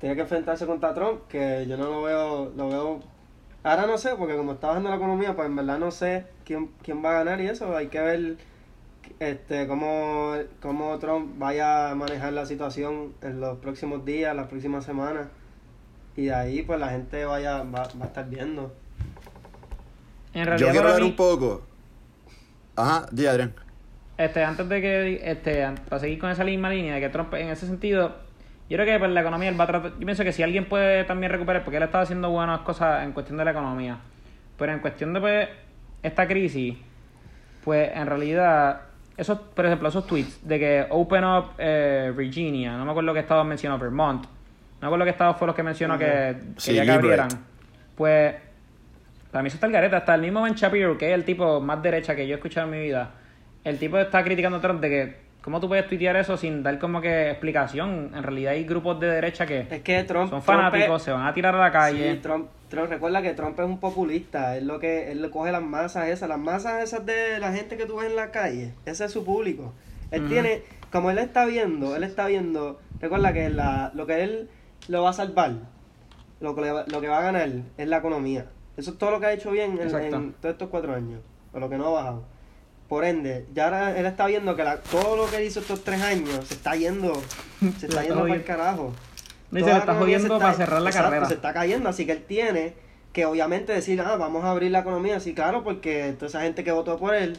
[0.00, 3.00] tiene que enfrentarse contra Trump, que yo no lo veo, lo veo.
[3.64, 6.70] Ahora no sé, porque como está bajando la economía, pues en verdad no sé quién,
[6.82, 7.76] quién va a ganar y eso.
[7.76, 8.36] Hay que ver
[9.20, 14.84] este cómo, cómo Trump vaya a manejar la situación en los próximos días, las próximas
[14.84, 15.28] semanas.
[16.18, 18.74] Y de ahí pues la gente vaya, va, va a estar viendo.
[20.34, 21.62] En Yo realidad, quiero para ver mí, un poco.
[22.74, 23.54] Ajá, di Adrián.
[24.16, 27.50] este, antes de que, este, para seguir con esa misma línea de que Trump, en
[27.50, 28.16] ese sentido,
[28.68, 30.68] yo creo que pues, la economía él va a tratar, yo pienso que si alguien
[30.68, 33.98] puede también recuperar, porque él estaba haciendo buenas cosas en cuestión de la economía,
[34.58, 35.48] pero en cuestión de pues,
[36.02, 36.76] esta crisis,
[37.62, 38.80] pues en realidad,
[39.16, 43.20] esos, por ejemplo, esos tweets de que open up eh, Virginia, no me acuerdo que
[43.20, 44.26] estaba mencionado, Vermont,
[44.80, 47.28] no me acuerdo que estado fue los que mencionó que Sí, quería que abrieran,
[47.96, 48.34] pues
[49.30, 49.98] para mí eso está el gareta.
[49.98, 52.66] Hasta el mismo Ben Shapiro, que es el tipo más derecha que yo he escuchado
[52.66, 53.10] en mi vida.
[53.64, 56.78] El tipo está criticando a Trump de que, ¿cómo tú puedes tuitear eso sin dar
[56.78, 58.12] como que explicación?
[58.14, 60.30] En realidad hay grupos de derecha que Es que Trump.
[60.30, 62.12] son Trump fanáticos, es- se van a tirar a la calle.
[62.14, 65.62] Sí, Trump, Trump, recuerda que Trump es un populista, es lo que él coge las
[65.62, 69.04] masas esas, las masas esas de la gente que tú ves en la calle, ese
[69.04, 69.74] es su público.
[70.10, 74.48] Él tiene, como él está viendo, él está viendo, recuerda que la, lo que él
[74.88, 75.52] lo va a salvar,
[76.40, 78.46] lo que, le va- lo que va a ganar es la economía.
[78.76, 81.20] Eso es todo lo que ha hecho bien en, en todos estos cuatro años,
[81.52, 82.22] o lo que no ha bajado.
[82.88, 86.00] Por ende, ya ahora él está viendo que la- todo lo que hizo estos tres
[86.02, 87.12] años se está yendo,
[87.78, 88.92] se está yendo para el carajo.
[89.50, 91.26] Dice, Toda le está se jodiendo está- para cerrar la exacto, carrera.
[91.28, 92.74] se está cayendo, así que él tiene
[93.12, 96.62] que obviamente decir, ah, vamos a abrir la economía, sí, claro, porque toda esa gente
[96.64, 97.38] que votó por él,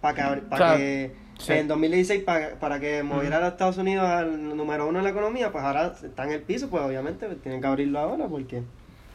[0.00, 1.52] para que, para Claro, que sí.
[1.52, 5.52] en 2016, para, para que moviera a Estados Unidos al número uno en la economía,
[5.52, 8.62] pues ahora está en el piso, pues obviamente tienen que abrirlo ahora, porque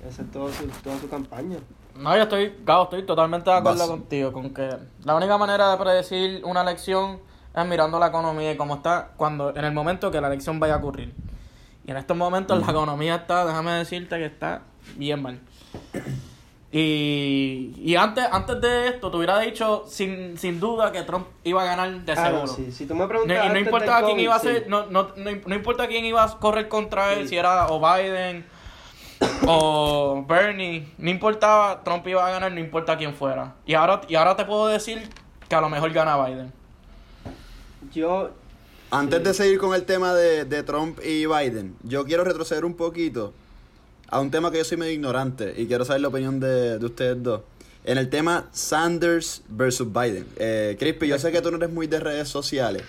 [0.08, 1.58] esa es todo su, toda su campaña.
[1.96, 3.90] No, yo estoy, Gabo, estoy totalmente de acuerdo Vas.
[3.90, 4.70] contigo con que
[5.04, 7.20] la única manera de predecir una elección
[7.56, 10.76] es mirando la economía y cómo está cuando en el momento que la elección vaya
[10.76, 11.14] a ocurrir.
[11.86, 14.62] Y en estos momentos la economía está, déjame decirte que está
[14.96, 15.40] bien mal.
[16.74, 21.62] Y, y antes, antes de esto te hubiera dicho sin, sin duda que Trump iba
[21.64, 22.48] a ganar de Ah, no, seguro.
[22.48, 24.48] sí, si tú me No, preguntas y no importaba quién COVID, iba a sí.
[24.48, 27.30] ser, no, no, no, no importa quién iba a correr contra él, Sí.
[27.30, 28.46] si era o Biden
[29.48, 33.54] o Bernie, no importaba, Trump iba a ganar, no importa quién fuera.
[33.66, 35.10] Y ahora, y ahora te puedo decir
[35.50, 36.54] que a lo mejor gana Biden.
[37.94, 38.30] Yo,
[38.92, 42.76] Antes de seguir con el tema de, de Trump y Biden, yo quiero retroceder un
[42.76, 43.34] poquito
[44.12, 46.86] a un tema que yo soy medio ignorante y quiero saber la opinión de, de
[46.86, 47.42] ustedes dos.
[47.84, 50.28] En el tema Sanders versus Biden.
[50.36, 52.84] Eh, Crispy, yo sé que tú no eres muy de redes sociales,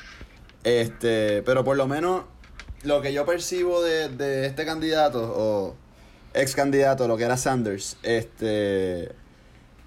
[0.65, 2.25] este, pero por lo menos
[2.83, 5.77] lo que yo percibo de, de este candidato o
[6.35, 9.13] ex candidato, lo que era Sanders, este,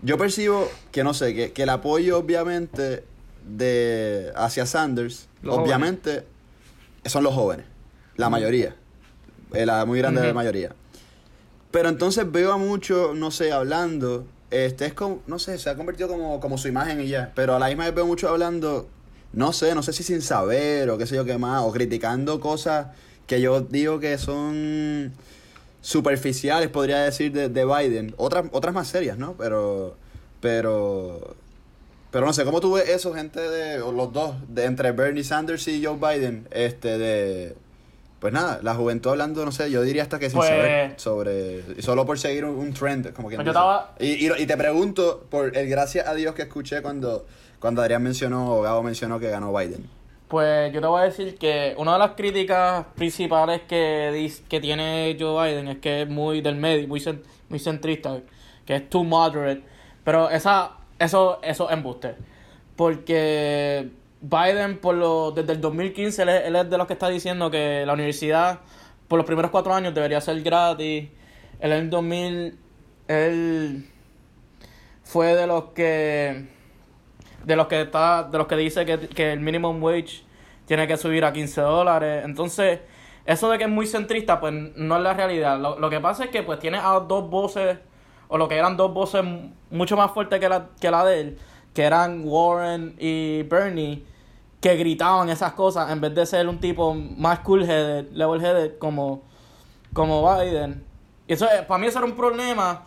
[0.02, 3.04] yo percibo que no sé, que, que el apoyo obviamente
[3.46, 6.24] de hacia Sanders, Los obviamente
[7.04, 7.66] son los jóvenes,
[8.16, 8.76] la mayoría,
[9.54, 10.74] eh, la muy grande mayoría.
[11.76, 15.76] Pero entonces veo a muchos, no sé, hablando, este es como, no sé, se ha
[15.76, 18.88] convertido como, como su imagen y ya, pero a la misma vez veo muchos hablando,
[19.34, 22.40] no sé, no sé si sin saber o qué sé yo qué más, o criticando
[22.40, 22.96] cosas
[23.28, 25.12] que yo digo que son
[25.82, 28.14] superficiales, podría decir, de, de Biden.
[28.16, 29.34] Otras, otras más serias, ¿no?
[29.34, 29.98] Pero,
[30.40, 31.36] pero,
[32.10, 35.26] pero no sé, ¿cómo tú ves eso, gente de, o los dos, de entre Bernie
[35.26, 37.56] Sanders y Joe Biden, este, de,
[38.26, 41.80] pues nada, la juventud hablando, no sé, yo diría hasta que sin Pues- saber sobre,
[41.84, 44.58] solo por seguir un, un trend, como que Pues yo estaba- y, y, y te
[44.58, 47.28] pregunto, por el gracias a Dios que escuché cuando,
[47.60, 49.88] cuando Adrián mencionó, o Gabo mencionó que ganó Biden.
[50.28, 55.16] Pues yo te voy a decir que una de las críticas principales que, que tiene
[55.20, 58.18] Joe Biden es que es muy del medio, muy, cen- muy centrista,
[58.66, 59.62] que es too moderate.
[60.04, 62.16] Pero esa, eso, eso es embuste.
[62.76, 63.90] Porque
[64.22, 67.52] Biden, por lo, desde el 2015, él es, él es de los que está diciendo
[67.52, 68.60] que la universidad
[69.08, 71.10] por los primeros cuatro años debería ser gratis.
[71.60, 72.58] Él en el 2000,
[73.08, 73.90] él
[75.04, 76.48] fue de los que
[77.44, 80.24] de los que está de los que dice que, que el minimum wage
[80.66, 82.24] tiene que subir a 15 dólares.
[82.26, 82.80] Entonces,
[83.26, 85.60] eso de que es muy centrista, pues no es la realidad.
[85.60, 87.78] Lo, lo que pasa es que pues tiene a dos voces,
[88.28, 89.24] o lo que eran dos voces
[89.70, 91.38] mucho más fuertes que la, que la de él,
[91.76, 94.04] que eran Warren y Bernie,
[94.62, 99.22] que gritaban esas cosas en vez de ser un tipo más cool-headed, level-headed como,
[99.94, 100.84] como Biden.
[101.28, 102.86] Y eso, para mí eso era un problema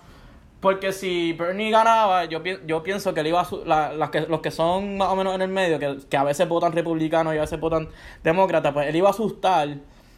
[0.60, 4.40] porque si Bernie ganaba, yo, yo pienso que, él iba a la, las que los
[4.40, 7.38] que son más o menos en el medio, que, que, a veces votan republicanos y
[7.38, 7.88] a veces votan
[8.24, 9.68] demócratas, pues él iba a asustar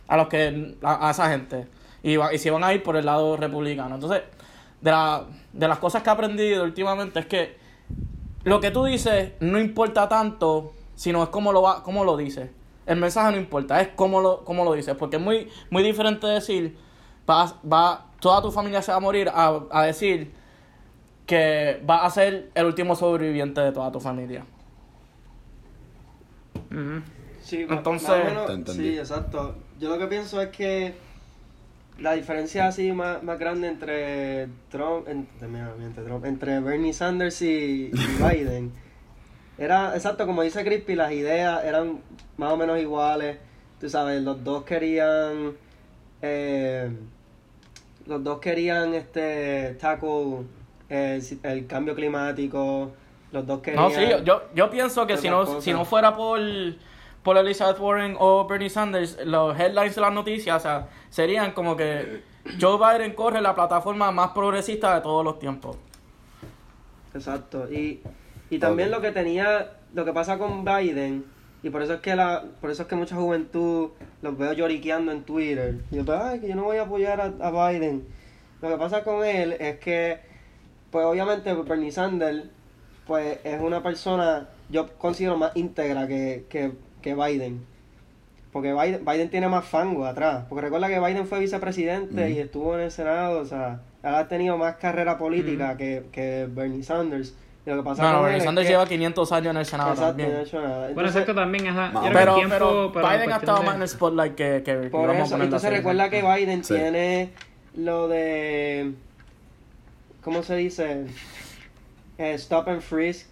[0.09, 1.67] a los que a, esa gente.
[2.03, 3.97] Y, y se iban a ir por el lado republicano.
[3.97, 4.23] Entonces,
[4.81, 7.60] de, la, de las cosas que he aprendido últimamente es que
[8.45, 12.51] lo que tú dices no importa tanto, sino es cómo lo, va, cómo lo dices.
[12.87, 14.95] El mensaje no importa, es cómo lo, cómo lo dices.
[14.97, 16.77] Porque es muy, muy diferente decir,
[17.29, 20.33] va, va toda tu familia se va a morir a, decir
[21.27, 24.45] que va a ser el último sobreviviente de toda tu familia.
[27.43, 28.77] Sí, entonces.
[28.77, 29.57] sí, exacto.
[29.79, 30.95] Yo lo que pienso es que
[31.99, 38.73] la diferencia así más, grande entre Trump, entre, Bernie Sanders y, Biden
[39.59, 42.01] era exacto como dice Crispy, las ideas eran
[42.39, 43.37] más o menos iguales.
[43.79, 45.53] Tú sabes, los dos querían
[46.23, 46.91] eh,
[48.07, 50.45] los dos querían este tackle
[50.89, 52.91] el, cambio climático,
[53.33, 53.85] los dos querían...
[53.85, 56.41] No, sí, yo, yo pienso que si no, si no fuera por,
[57.23, 61.77] por Elizabeth Warren o Bernie Sanders, los headlines de las noticias o sea, serían como
[61.77, 62.23] que
[62.61, 65.77] Joe Biden corre la plataforma más progresista de todos los tiempos.
[67.15, 68.01] Exacto, y,
[68.49, 71.25] y también lo que tenía, lo que pasa con Biden
[71.63, 73.91] y por eso es que la, por eso es que mucha juventud
[74.23, 75.81] los veo lloriqueando en Twitter.
[75.91, 78.07] Y yo, pues, ay, que yo no voy a apoyar a, Biden.
[78.63, 80.19] Lo que pasa con él es que,
[80.91, 82.45] pues obviamente Bernie Sanders,
[83.07, 87.65] pues es una persona, yo considero más íntegra que, que, que Biden.
[88.53, 90.45] Porque Biden, Biden, tiene más fango atrás.
[90.49, 94.57] Porque recuerda que Biden fue vicepresidente y estuvo en el Senado, o sea, ha tenido
[94.59, 97.35] más carrera política que, que Bernie Sanders.
[97.67, 100.33] Lo que pasa no, no, Sanders lleva 500 años en el Senado exacto, también.
[100.33, 100.91] No ha hecho nada.
[100.93, 101.75] bueno, exacto también es
[102.13, 105.71] pero, tiempo, pero, Biden ha estado más en el spotlight que, que Por eso, entonces
[105.71, 107.31] recuerda que Biden tiene
[107.77, 108.95] lo de
[110.23, 111.07] ¿cómo se dice?
[112.19, 113.29] Eh, stop and frisk.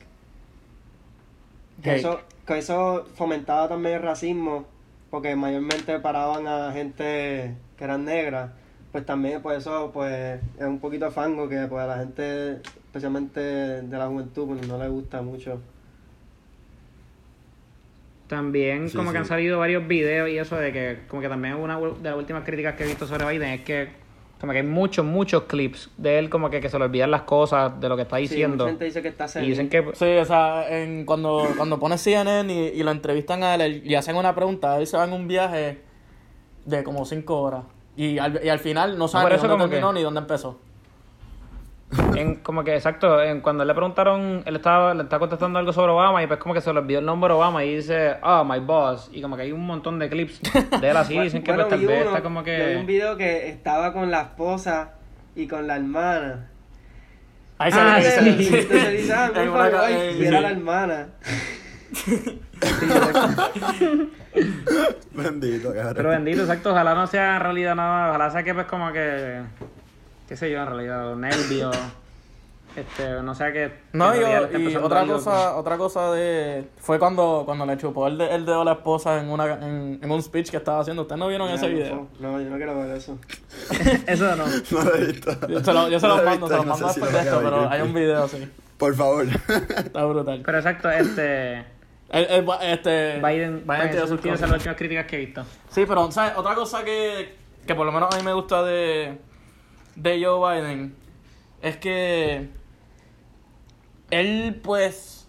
[1.82, 4.66] Que eso, que eso fomentaba también el racismo,
[5.10, 8.50] porque mayormente paraban a gente que eran negras
[8.92, 13.40] pues también pues eso pues es un poquito fango que pues a la gente especialmente
[13.40, 15.60] de la juventud, pues no le gusta mucho.
[18.26, 21.78] También como que han salido varios videos y eso de que como que también una
[21.78, 23.88] de las últimas críticas que he visto sobre Biden es que
[24.40, 27.22] como que hay muchos, muchos clips de él como que, que se le olvidan las
[27.22, 28.64] cosas de lo que está diciendo.
[28.64, 29.84] Sí, gente dice que está y dicen que...
[29.94, 33.94] Sí, o sea, en, cuando, cuando pone CNN y, y, lo entrevistan a él y
[33.96, 35.80] hacen una pregunta, él se va en un viaje
[36.64, 37.64] de como cinco horas.
[37.96, 40.60] Y al, y al final no sabe ni dónde terminó ni dónde empezó.
[42.16, 45.92] En, como que exacto, en, cuando le preguntaron, él estaba, le estaba contestando algo sobre
[45.92, 48.58] Obama y pues como que se le olvidó el nombre Obama y dice, ah, my
[48.58, 49.08] boss.
[49.12, 50.40] Y como que hay un montón de clips
[50.80, 52.76] de él así, dicen que pues, tal vez está como que...
[52.78, 54.96] un video que estaba con la esposa
[55.34, 56.50] y con la hermana.
[57.56, 58.48] Ahí se ah, sí.
[58.52, 61.08] Entonces dice, ah, por favor, y era la hermana.
[65.12, 65.94] bendito, cabrón.
[65.96, 69.40] Pero bendito, exacto, ojalá no sea en realidad nada, ojalá sea que pues como que
[70.28, 71.76] qué sé yo, en realidad, nervios.
[72.76, 73.72] Este, no sé qué.
[73.92, 76.68] No, y, y otra cosa, otra cosa de.
[76.76, 79.98] Fue cuando, cuando le chupó el, de, el dedo a la esposa en, una, en,
[80.00, 81.02] en un speech que estaba haciendo.
[81.02, 82.06] ¿Ustedes no vieron ese video?
[82.20, 83.18] No, yo no quiero ver eso.
[84.06, 84.44] eso no.
[84.70, 85.48] No lo he visto.
[85.48, 87.80] Yo se, lo, yo se los mando, se los mando después de esto, pero hay
[87.80, 88.48] un video así.
[88.76, 89.26] Por favor.
[89.26, 90.42] Está brutal.
[90.44, 91.64] Pero exacto, este.
[92.10, 95.44] El, el, este Biden, Biden pues, tiene sus las últimas críticas que he visto.
[95.70, 96.34] Sí, pero ¿sabes?
[96.36, 97.34] otra cosa que,
[97.66, 99.18] que por lo menos a mí me gusta de,
[99.98, 100.94] de Joe Biden
[101.60, 102.48] es que
[104.10, 105.28] él pues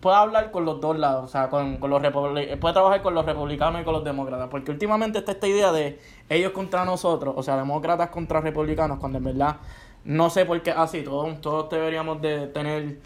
[0.00, 3.26] puede hablar con los dos lados, o sea, con, con los puede trabajar con los
[3.26, 7.42] republicanos y con los demócratas, porque últimamente está esta idea de ellos contra nosotros, o
[7.42, 9.56] sea, demócratas contra republicanos, cuando en verdad
[10.04, 13.00] no sé por qué así, todos, todos deberíamos de tener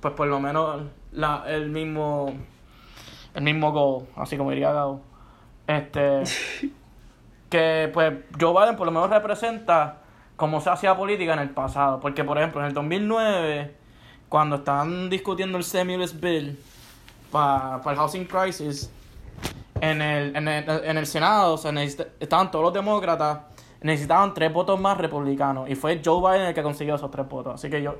[0.00, 2.34] pues por lo menos la, el mismo
[3.34, 5.00] el mismo goal, así como diría Gao.
[5.68, 6.24] Este
[7.48, 10.02] que pues Joe Biden por lo menos representa
[10.36, 12.00] como se hacía política en el pasado.
[12.00, 13.74] Porque, por ejemplo, en el 2009,
[14.28, 16.58] cuando estaban discutiendo el Stimulus Bill
[17.30, 18.90] para el Housing Crisis,
[19.80, 21.60] en el, en el, en el Senado
[22.20, 23.40] estaban todos los demócratas,
[23.80, 25.68] necesitaban tres votos más republicanos.
[25.68, 27.54] Y fue Joe Biden el que consiguió esos tres votos.
[27.54, 27.96] Así que yo,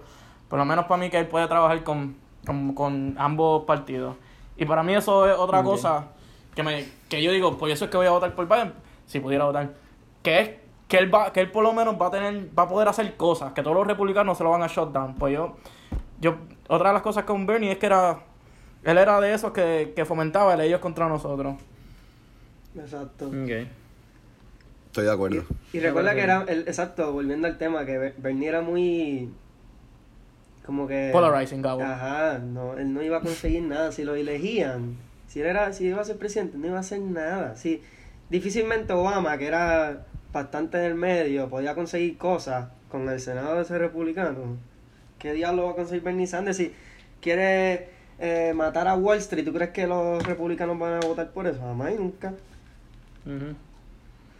[0.48, 2.16] por lo menos para mí, que él puede trabajar con,
[2.74, 4.16] con, ambos partidos.
[4.56, 6.06] Y para mí eso es otra cosa
[6.54, 8.72] que, me, que yo digo, pues eso es que voy a votar por Biden,
[9.06, 9.70] si pudiera votar,
[10.22, 10.50] que es
[10.92, 13.16] que él va, que él por lo menos va a tener, va a poder hacer
[13.16, 15.14] cosas, que todos los republicanos se lo van a shut down.
[15.14, 15.56] Pues yo,
[16.20, 16.36] yo,
[16.68, 18.18] otra de las cosas con Bernie es que era,
[18.84, 21.54] él era de esos que, que fomentaba el ellos contra nosotros.
[22.76, 23.28] Exacto.
[23.28, 23.66] Ok.
[24.88, 25.44] Estoy de acuerdo.
[25.72, 29.32] Y recuerda que era, el, exacto, volviendo al tema, que Ber- Bernie era muy.
[30.66, 31.08] Como que.
[31.10, 31.82] Polarizing, Gabo.
[31.82, 33.92] Ajá, no, él no iba a conseguir nada.
[33.92, 37.00] Si lo elegían, si él era, si iba a ser presidente, no iba a hacer
[37.00, 37.56] nada.
[37.56, 37.82] Si,
[38.28, 43.62] difícilmente Obama, que era bastante en el medio, podía conseguir cosas con el Senado de
[43.62, 44.56] ese republicano.
[45.18, 46.56] ¿Qué diablo va a conseguir Bernie Sanders?
[46.56, 46.72] Si
[47.20, 51.46] quiere eh, matar a Wall Street, ¿tú crees que los republicanos van a votar por
[51.46, 51.60] eso?
[51.60, 52.32] Jamás y nunca.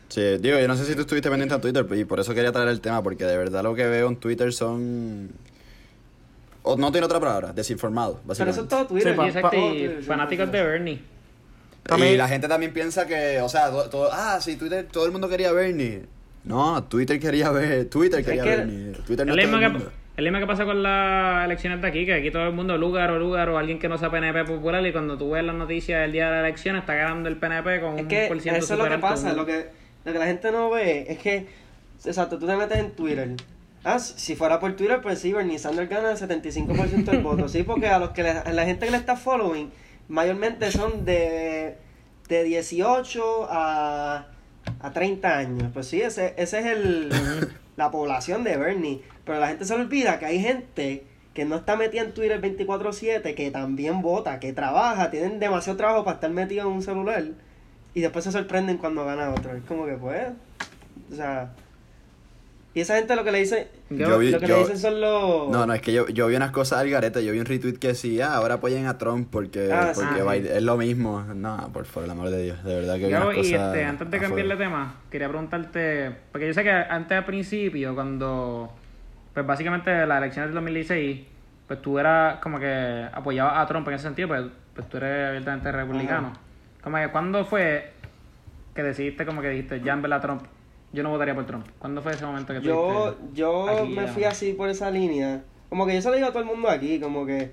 [0.09, 2.53] Sí, digo, yo no sé si tú estuviste pendiente a Twitter y por eso quería
[2.53, 5.31] traer el tema, porque de verdad lo que veo en Twitter son...
[6.65, 8.77] O no tiene otra palabra, desinformados, Pero eso es básicamente.
[8.77, 9.13] todo Twitter.
[9.33, 11.01] Sí, pa- todo y Twitter, fanáticos de Bernie.
[11.85, 15.05] También- Y la gente también piensa que, o sea, todo, todo- ah, sí, Twitter, todo
[15.07, 16.03] el mundo quería a Bernie.
[16.45, 18.93] No, Twitter quería ver, Twitter quería Bernie.
[19.07, 21.89] Twitter no lo todo mismo el que, lo mismo que pasa con las elecciones de
[21.89, 24.45] aquí, que aquí todo el mundo lugar o lugar o alguien que no sea PNP
[24.45, 27.37] popular y cuando tú ves las noticias del día de la elección está ganando el
[27.37, 29.67] PNP con Es un que por eso ciento es lo que pasa, lo que,
[30.05, 31.47] lo que la gente no ve es que,
[32.05, 33.31] exacto, tú te metes en Twitter.
[33.85, 37.49] Ah, si si fuera por Twitter, pues sí, Bernie Sanders gana el 75% del voto.
[37.49, 39.71] Sí, porque a los que le- a la gente que le está following,
[40.09, 41.77] mayormente son de,
[42.29, 44.27] de 18 a,
[44.81, 45.71] a 30 años.
[45.73, 47.11] Pues sí, ese, ese es el,
[47.77, 49.03] la población de Bernie.
[49.25, 52.41] Pero la gente se le olvida que hay gente que no está metida en Twitter
[52.41, 57.25] 24/7, que también vota, que trabaja, tienen demasiado trabajo para estar metido en un celular
[57.95, 59.55] y después se sorprenden cuando gana otro.
[59.55, 60.29] Es como que pues,
[61.11, 61.55] o sea,
[62.75, 65.01] y esa gente lo que le dice, Yo vi- lo que yo- le dicen son
[65.01, 67.45] los No, no, es que yo, yo vi unas cosas al garete, yo vi un
[67.47, 70.21] retweet que decía, ah, ahora apoyen a Trump porque, Ah, porque sí.
[70.21, 71.21] Biden- es lo mismo.
[71.35, 73.85] No, por, por el amor de Dios, de verdad que vi unas y cosas este,
[73.85, 78.73] antes de cambiar de tema, quería preguntarte, porque yo sé que antes al principio, cuando,
[79.35, 81.21] pues básicamente las elecciones del 2016,
[81.69, 84.43] pues tú eras como que apoyabas a Trump en ese sentido, pues,
[84.75, 86.33] pues tú eres abiertamente republicano.
[86.83, 87.93] Como que, ¿cuándo fue
[88.75, 90.43] que decidiste como que dijiste, ya en verdad Trump,
[90.93, 91.67] yo no votaría por Trump?
[91.79, 95.43] ¿Cuándo fue ese momento que tú Yo, yo me fui así por esa línea.
[95.69, 97.51] Como que yo se lo digo a todo el mundo aquí, como que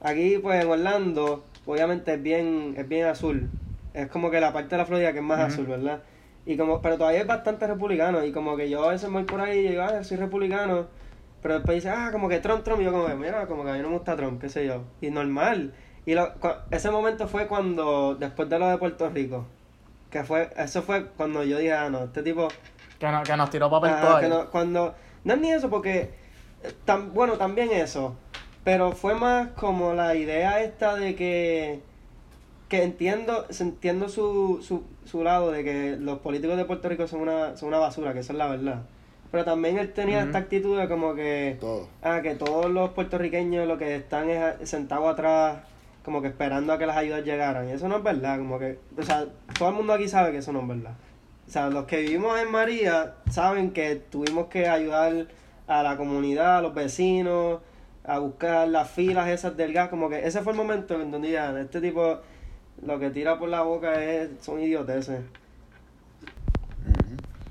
[0.00, 3.50] aquí pues en Orlando, obviamente es bien, es bien azul.
[3.92, 6.02] Es como que la parte de la Florida que es más azul, ¿verdad?
[6.46, 8.24] Y como, pero todavía hay bastante republicano.
[8.24, 10.86] Y como que yo a veces voy por ahí y digo, ah, soy republicano.
[11.42, 12.80] Pero después dice, ah, como que Trump, Trump.
[12.80, 14.66] Y yo como que, mira, como que a mí no me gusta Trump, qué sé
[14.66, 14.82] yo.
[15.02, 15.74] Y normal.
[16.06, 16.32] Y lo,
[16.70, 19.44] ese momento fue cuando, después de lo de Puerto Rico.
[20.08, 22.48] Que fue, eso fue cuando yo dije, ah, no, este tipo
[22.98, 25.70] Que, no- que nos tiró papel Ah, todo que no, cuando no es ni eso
[25.70, 26.10] porque
[26.62, 28.16] eh, tam- bueno también eso
[28.64, 31.80] pero fue más como la idea esta de que
[32.68, 37.20] que entiendo entiendo su, su, su lado de que los políticos de Puerto Rico son
[37.20, 38.82] una son una basura que eso es la verdad.
[39.30, 41.86] Pero también él tenía esta actitud de como que Todo.
[42.02, 45.58] ah que todos los puertorriqueños lo que están es a- sentados atrás
[46.04, 47.68] como que esperando a que las ayudas llegaran.
[47.68, 49.24] Y eso no es verdad como que o sea
[49.58, 50.92] todo el mundo aquí sabe que eso no es verdad
[51.48, 55.28] o sea, los que vivimos en María saben que tuvimos que ayudar
[55.66, 57.60] a la comunidad, a los vecinos,
[58.04, 59.88] a buscar las filas esas del gas.
[59.88, 62.18] Como que ese fue el momento en donde ya, este tipo
[62.84, 65.20] lo que tira por la boca es, son idioteces.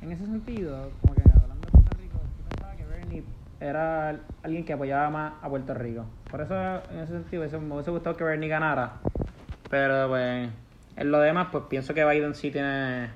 [0.02, 3.24] En ese sentido, como que hablando de Puerto Rico, yo pensaba que Bernie
[3.60, 6.06] era alguien que apoyaba más a Puerto Rico.
[6.30, 6.54] Por eso,
[6.92, 8.94] en ese sentido, hubiese- me hubiese gustado que Bernie ganara.
[9.72, 10.50] Pero, pues,
[10.96, 13.10] en lo demás, pues pienso que Biden sí tiene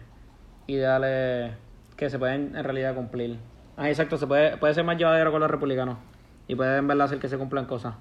[0.67, 1.53] ideales
[1.95, 3.37] que se pueden en realidad cumplir.
[3.77, 5.97] Ah, exacto, se puede, puede ser más llevadero con los republicanos.
[6.47, 7.95] Y puede en verdad hacer que se cumplan cosas.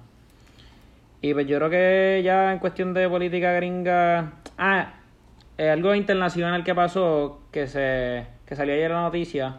[1.21, 4.33] Y pues yo creo que ya en cuestión de política gringa.
[4.57, 4.93] Ah,
[5.57, 9.57] eh, algo internacional que pasó, que se que salió ayer la noticia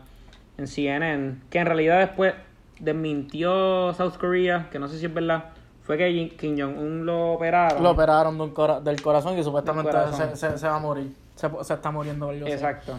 [0.59, 2.35] en CNN, que en realidad después
[2.81, 5.45] desmintió South Korea, que no sé si es verdad,
[5.83, 7.83] fue que Kim Jong-un lo operaron.
[7.83, 10.31] Lo operaron de un cora- del corazón y supuestamente Del corazón.
[10.31, 11.13] se, se, se va a morir.
[11.49, 12.53] Se, se está muriendo algo así.
[12.55, 12.99] Exacto.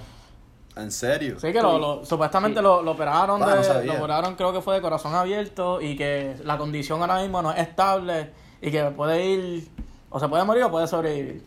[0.76, 1.40] ¿En serio?
[1.40, 4.82] Sí, que lo, lo- supuestamente lo, lo operaron no lo operaron creo que fue de
[4.82, 9.68] corazón abierto y que la condición ahora mismo no es estable y que puede ir,
[10.10, 11.44] o se puede morir o puede sobrevivir.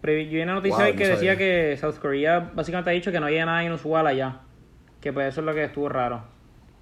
[0.00, 1.36] Pero yo vi una noticia Wow, hoy no que decía sabía.
[1.38, 4.40] que South Korea básicamente ha dicho que no había nada inusual allá.
[5.00, 6.22] Que pues eso es lo que estuvo raro.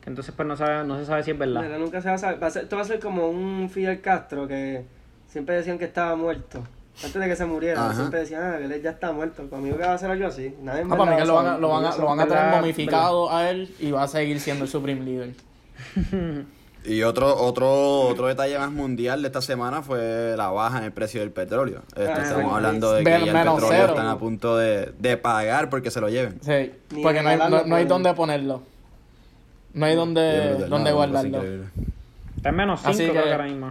[0.02, 1.62] Que entonces pues no, sabe, no se sabe si es verdad.
[1.62, 2.42] Mira, nunca se va a saber.
[2.42, 4.84] Va a ser- esto va a ser como un Fidel Castro que
[5.26, 6.62] siempre decían que estaba muerto.
[7.02, 7.94] Antes de que se muriera, Ajá.
[7.94, 9.48] siempre decían, ah, que él ya está muerto.
[9.48, 10.54] Conmigo que va a hacer algo así.
[10.62, 12.38] Nadie Ah, para mí que lo van, a, lo, van a, lo van a tener
[12.44, 12.60] ¿verdad?
[12.60, 15.34] momificado a él y va a seguir siendo el Supreme Leader.
[16.82, 17.68] Y otro, otro,
[18.08, 21.82] otro detalle más mundial de esta semana fue la baja en el precio del petróleo.
[21.88, 23.86] Este, Ah, estamos hablando de que ya el petróleo cero.
[23.88, 26.38] están a punto de, de pagar porque se lo lleven.
[26.40, 27.88] Sí, Ni porque no hay, no, no hay pueden.
[27.88, 28.62] dónde ponerlo.
[29.74, 31.42] No hay dónde, dónde cosa guardarlo.
[32.36, 33.68] Está en menos 5 Así creo que ahora mismo.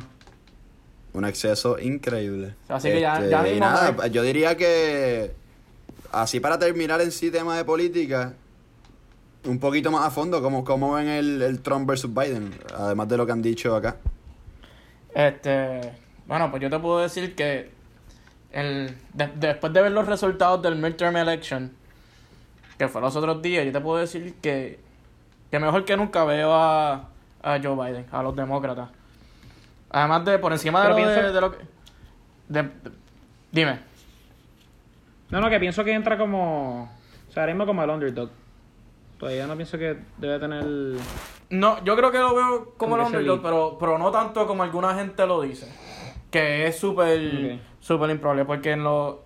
[1.13, 2.55] Un exceso increíble.
[2.67, 5.33] Así que ya- Este, ya mismo nada, no yo diría que
[6.11, 8.33] así para terminar en sí tema de política,
[9.45, 12.53] un poquito más a fondo, ¿cómo, cómo ven el, el Trump versus Biden?
[12.77, 13.97] Además de lo que han dicho acá.
[15.13, 15.93] Este,
[16.27, 17.71] bueno, pues yo te puedo decir que
[18.51, 21.71] el, de- después de ver los resultados del midterm election,
[22.77, 24.79] que fue los otros días, yo te puedo decir que,
[25.49, 27.09] que mejor que nunca veo a,
[27.41, 28.89] a Joe Biden, a los demócratas.
[29.91, 31.57] Además de por encima de lo, de, pienso- de lo que...
[32.49, 32.69] de-
[33.51, 33.79] dime.
[35.29, 36.83] No, no, que pienso que entra como.
[37.27, 38.29] O sea, ahora mismo como el underdog.
[39.19, 40.65] Todavía no pienso que debe tener.
[41.49, 44.63] No, yo creo que lo veo como el Como underdog, pero, pero no tanto como
[44.63, 45.71] alguna gente lo dice.
[46.31, 47.19] Que es súper,
[47.55, 47.61] Ok.
[47.79, 48.45] súper improbable.
[48.45, 49.23] Porque en lo,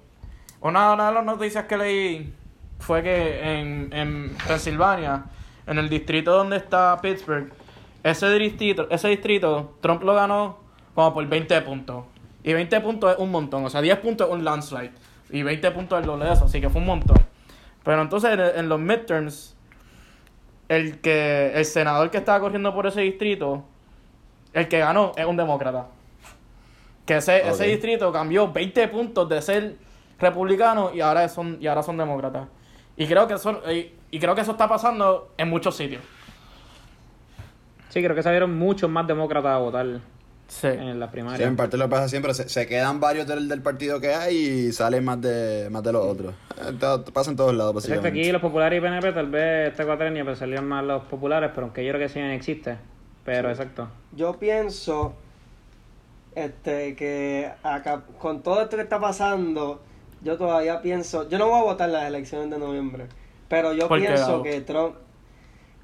[0.61, 2.34] una, una de las noticias que leí
[2.80, 5.26] fue que en, en Pensilvania,
[5.68, 7.51] en el distrito donde está Pittsburgh,
[8.04, 10.58] ese distrito, ese distrito, Trump lo ganó
[10.93, 12.06] como por 20 puntos.
[12.43, 13.64] Y 20 puntos es un montón.
[13.66, 14.91] O sea, 10 puntos es un landslide.
[15.30, 16.45] Y 20 puntos es doble de eso.
[16.45, 17.18] Así que fue un montón.
[17.84, 19.56] Pero entonces en, en los midterms,
[20.68, 23.64] el que el senador que estaba corriendo por ese distrito,
[24.54, 25.88] el que ganó es un demócrata.
[27.06, 29.76] Que ese, ese distrito cambió 20 puntos de ser
[30.20, 32.47] republicano y ahora son y ahora son demócratas.
[32.95, 36.01] Y creo que eso y, y creo que eso está pasando en muchos sitios.
[37.93, 39.85] Sí, creo que salieron muchos más demócratas a votar
[40.47, 40.65] Sí.
[40.67, 41.47] en las Sí, primarias.
[41.47, 44.35] en parte lo que pasa siempre, se, se quedan varios del, del partido que hay
[44.35, 46.33] y salen más de, más de los otros.
[46.57, 48.19] Eh, todo- pasa en todos lados, Exacto, básicamente.
[48.21, 51.67] aquí los populares y PNP, tal vez este cuatrenio pues salieron más los populares, pero
[51.67, 52.77] aunque yo creo que sí existe.
[53.23, 53.87] Pero exacto.
[54.11, 55.13] Yo pienso
[56.35, 59.81] este que acá con todo esto que está pasando,
[60.21, 63.05] yo todavía pienso, yo no voy a votar en las elecciones de noviembre,
[63.47, 64.95] pero yo ¿Por qué, pienso que Trump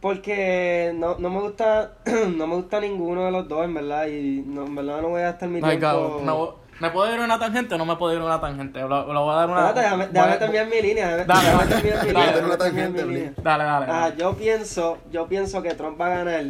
[0.02, 1.94] porque no, no me gusta
[2.38, 5.22] no me gusta ninguno de los dos, en verdad, y no, en verdad no voy
[5.22, 6.22] a gastar mi Ay, tiempo.
[6.24, 8.40] ¿me, voy- ¿me puedo ir a una tangente o no me puedo ir a una
[8.40, 8.80] tangente?
[8.80, 9.68] Lo, lo voy a dar una.
[9.68, 11.18] Espérate, déjame, déjame terminar mi línea.
[11.18, 11.76] Déjame, Dale, déjame dale.
[11.76, 12.26] terminar mi Dale, línea.
[12.32, 12.58] dale una déjame terminar
[12.94, 13.18] tangente, mi Blin.
[13.20, 13.34] línea.
[13.44, 13.86] Dale, dale.
[13.90, 14.16] Ah, dale.
[14.18, 16.46] yo pienso, yo pienso que Trump va a ganar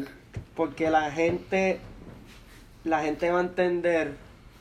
[0.55, 1.79] porque la gente,
[2.83, 4.13] la gente va a entender.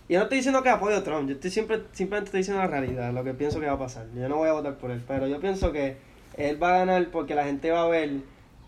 [0.09, 2.63] y Yo no estoy diciendo que apoyo a Trump, yo estoy siempre, simplemente estoy diciendo
[2.63, 4.07] la realidad, lo que pienso que va a pasar.
[4.15, 5.97] Yo no voy a votar por él, pero yo pienso que
[6.39, 8.11] él va a ganar porque la gente va a ver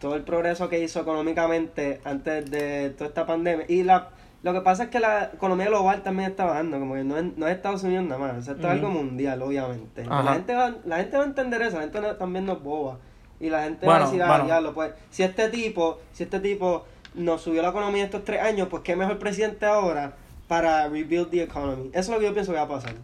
[0.01, 3.66] todo el progreso que hizo económicamente antes de toda esta pandemia.
[3.68, 4.09] Y la,
[4.42, 7.24] lo que pasa es que la economía global también está bajando, como que no es,
[7.36, 10.03] no es Estados Unidos nada más, o sea, esto es algo mundial, obviamente.
[10.09, 10.22] Ajá.
[10.22, 12.62] La gente, va, la gente va a entender eso, la gente no- también no es
[12.62, 12.98] boba.
[13.38, 14.72] Y la gente Bueno, va a decir, ah, bueno.
[14.74, 16.84] pues, si este tipo, si este tipo
[17.14, 20.14] nos subió la economía estos tres años, pues qué mejor presidente ahora
[20.48, 21.88] para rebuild the economy.
[21.88, 22.94] Eso es lo que yo pienso que va a pasar.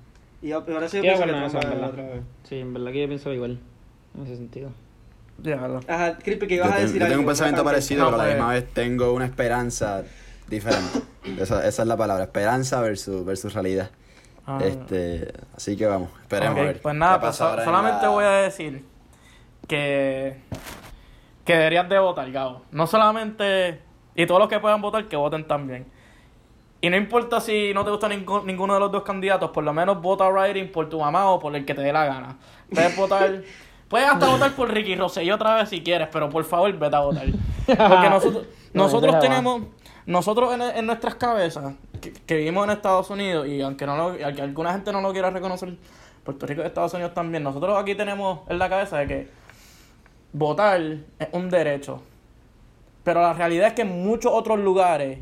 [0.43, 2.05] Y yo, por eso yo pienso que bueno Trump eso, va a en ganar verdad.
[2.07, 2.25] otra vez.
[2.45, 3.59] Sí, en verdad que yo pienso igual.
[4.15, 4.71] En ese sentido.
[5.39, 5.81] Diablo.
[5.89, 7.73] Ajá, Crispy, que Yo, ibas a tengo- decir yo tengo algo, un pensamiento ¿verdad?
[7.73, 10.03] parecido, No, pero a la pues- misma vez tengo una esperanza
[10.49, 11.01] diferente.
[11.39, 13.91] Esa, esa es la palabra, esperanza versus, versus realidad.
[14.47, 14.59] Ah.
[14.63, 16.81] Este, así que vamos, esperemos a ver.
[16.81, 18.85] Pues nada, pues solamente la- voy a decir
[19.69, 20.37] que,
[21.45, 22.63] que deberías de votar, Gabo.
[22.71, 23.81] No solamente,
[24.15, 25.87] y todos los que puedan votar, que voten también.
[26.81, 30.01] Y no importa si no te gusta ninguno de los dos candidatos, por lo menos
[30.01, 32.37] vota writing por tu mamá o por el que te dé la gana.
[32.73, 33.43] Puedes votar,
[33.89, 37.01] puedes hasta votar por Ricky Rosselló otra vez si quieres, pero por favor vete a
[37.01, 37.27] votar.
[37.67, 39.63] Porque nosotros, No, nosotros tenemos,
[40.05, 44.25] nosotros en, en nuestras cabezas, que, que vivimos en Estados Unidos, y aunque no lo,
[44.25, 45.77] aunque alguna gente no lo quiera reconocer,
[46.25, 49.29] Puerto Rico y Estados Unidos también, nosotros aquí tenemos en la cabeza de que
[50.33, 52.03] votar es un derecho.
[53.05, 55.21] Pero la realidad es que en muchos otros lugares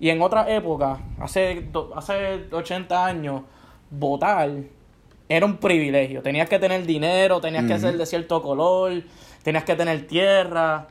[0.00, 3.42] y en otras épocas, hace, hace 80 años,
[3.90, 4.50] votar
[5.28, 6.22] era un privilegio.
[6.22, 9.02] Tenías que tener dinero, tenías que ser de cierto color,
[9.42, 10.88] tenías que tener tierra.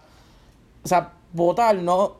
[0.83, 2.17] O sea, votar no,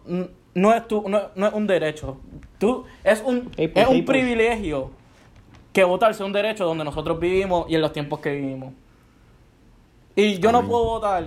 [0.53, 2.17] no, es, tu, no, no es un derecho.
[2.57, 4.19] Tú, es un, pues, es un pues.
[4.19, 4.91] privilegio
[5.73, 8.73] que votar sea un derecho donde nosotros vivimos y en los tiempos que vivimos.
[10.15, 11.25] Y yo no puedo votar.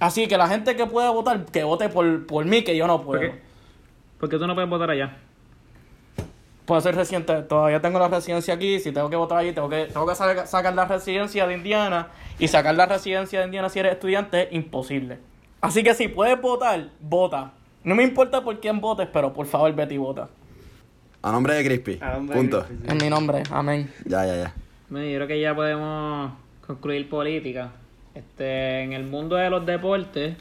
[0.00, 2.96] Así que la gente que pueda votar, que vote por, por mí, que yo no
[2.96, 3.20] ¿Por puedo.
[3.20, 3.40] qué?
[4.18, 5.18] Porque tú no puedes votar allá.
[6.70, 9.86] Puedo ser residente, todavía tengo la residencia aquí, si tengo que votar allí, tengo que,
[9.86, 12.10] tengo que sa- sacar la residencia de Indiana.
[12.38, 15.18] Y sacar la residencia de Indiana si eres estudiante es imposible.
[15.60, 17.50] Así que si puedes votar, vota.
[17.82, 20.28] No me importa por quién votes, pero por favor vete y vota.
[21.22, 21.98] A nombre de Crispy.
[22.00, 22.64] A nombre de Punto.
[22.64, 22.92] Crispy, sí.
[22.92, 23.92] En mi nombre, amén.
[24.04, 24.54] Ya, ya, ya.
[24.90, 26.30] Bueno, yo creo que ya podemos
[26.64, 27.72] concluir política.
[28.14, 30.36] Este, en el mundo de los deportes,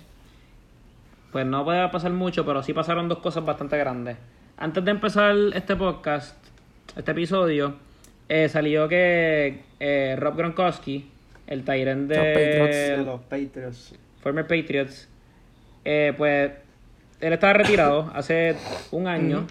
[1.31, 4.17] pues no puede pasar mucho, pero sí pasaron dos cosas bastante grandes.
[4.61, 6.35] Antes de empezar este podcast,
[6.97, 7.75] este episodio,
[8.27, 11.09] eh, salió que eh, Rob Gronkowski,
[11.47, 13.95] el Tyrant Los Patriots, De de los Patriots.
[14.21, 15.07] former Patriots,
[15.85, 16.51] eh, pues
[17.21, 18.57] él estaba retirado hace
[18.91, 19.47] un año.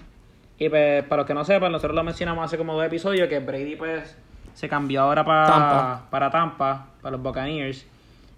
[0.59, 3.39] Y pues, para los que no sepan, nosotros lo mencionamos hace como dos episodios que
[3.39, 4.15] Brady pues
[4.53, 6.07] se cambió ahora para Tampa.
[6.11, 7.87] para Tampa, para los Buccaneers.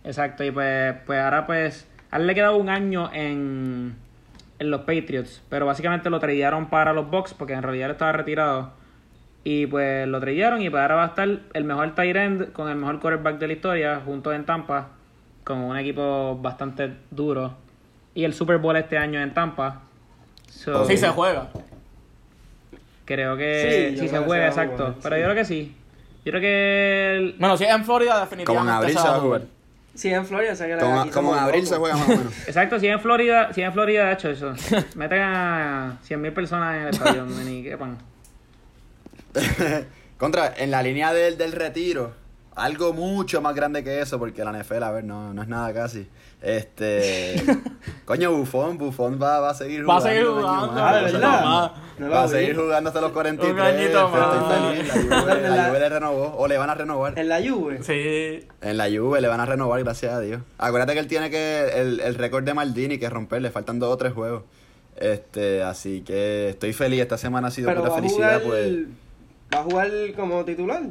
[0.04, 3.96] Exacto, y pues, pues ahora pues a él le quedaba un año en,
[4.60, 8.12] en los Patriots, pero básicamente lo tradearon para los Bucks porque en realidad él estaba
[8.12, 8.70] retirado.
[9.42, 12.68] Y pues lo tradearon y pues ahora va a estar el mejor tight end con
[12.68, 14.88] el mejor quarterback de la historia junto en Tampa
[15.44, 17.54] con un equipo bastante duro.
[18.14, 19.80] Y el Super Bowl este año en Tampa.
[20.50, 21.48] So, Sí se juega.
[23.06, 24.94] Creo que Sí, yo sí, creo se juega, exacto.
[25.02, 25.20] Pero sí.
[25.22, 25.76] yo creo que sí.
[26.24, 27.16] Yo creo que...
[27.16, 29.42] el- Bueno, si es en Florida, Como definitivamente en abril se va a jugar.
[30.00, 32.32] Sí, en Florida, sé que Como, aquí como en abril se juega más o menos.
[32.46, 34.54] Exacto, si en Florida, si en Florida, de hecho, eso.
[34.94, 37.98] Meten a 100.000 personas en el estadio, ni quepan.
[40.16, 42.14] Contra, en la línea del, del retiro,
[42.64, 45.72] algo mucho más grande que eso, porque la NFL, a ver, no, no es nada
[45.72, 46.06] casi.
[46.42, 47.34] Este.
[48.04, 50.08] coño, Bufón, Bufón va, va a seguir Va a jugando.
[50.08, 50.82] seguir jugando, más.
[50.82, 52.12] Ah, ¿de verdad?
[52.12, 53.52] Va a seguir jugando hasta los 43.
[53.54, 54.72] Un añito pero más.
[54.72, 55.08] Estoy feliz.
[55.10, 56.34] La Juve, la Juve le renovó.
[56.38, 57.18] O le van a renovar.
[57.18, 57.82] En la Juve.
[57.82, 58.48] Sí.
[58.62, 60.40] En la Juve le van a renovar, gracias a Dios.
[60.58, 63.92] Acuérdate que él tiene que el, el récord de Maldini que romper, le faltan dos
[63.92, 64.44] o tres juegos.
[64.96, 67.00] Este, así que estoy feliz.
[67.00, 68.58] Esta semana ha sido Pero pura va a felicidad, jugar.
[68.60, 68.76] pues.
[69.54, 70.82] Va a jugar como titular.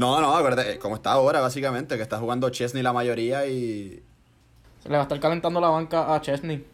[0.00, 4.02] No, no, acuérdate, eh, como está ahora, básicamente, que está jugando Chesney la mayoría y.
[4.82, 6.64] Se le va a estar calentando la banca a Chesney.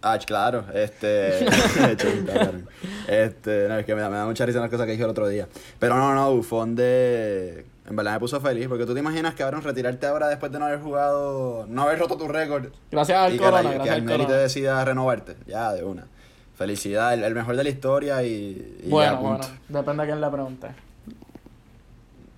[0.00, 1.44] Ah, claro, este.
[3.08, 5.10] Este, no, es que me da, me da mucha risa las cosas que dijo el
[5.10, 5.48] otro día.
[5.80, 7.66] Pero no, no, Bufón de.
[7.84, 10.66] En verdad me puso feliz, porque tú te imaginas, cabrón, retirarte ahora después de no
[10.66, 12.68] haber jugado, no haber roto tu récord.
[12.92, 14.36] Gracias al y que, corona, que gracias al corona.
[14.36, 15.34] decida renovarte.
[15.48, 16.06] Ya, de una.
[16.54, 18.78] Felicidad, el, el mejor de la historia y.
[18.84, 20.68] y Bueno, ya, bueno, depende a quién le pregunte.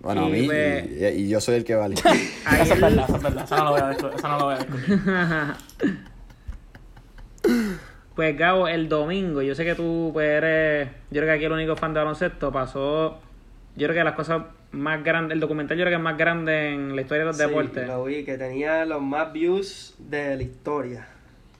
[0.06, 0.86] Bueno, a mí, pues-
[1.16, 1.94] y, y yo soy el que vale.
[2.60, 3.44] Eso es verdad, eso es verdad.
[3.44, 3.90] Eso no lo voy a.
[3.92, 5.56] Eso no voy a.
[8.14, 11.52] Pues Gabo, el domingo, yo sé que tú pues, eres, yo creo que aquí el
[11.52, 13.20] único fan de baloncesto pasó,
[13.76, 14.42] yo creo que las cosas
[14.72, 17.36] más grandes, el documental yo creo que es más grande en la historia de los
[17.36, 17.86] Sí, deportes.
[17.86, 21.06] Lo vi, que tenía los más views de la historia.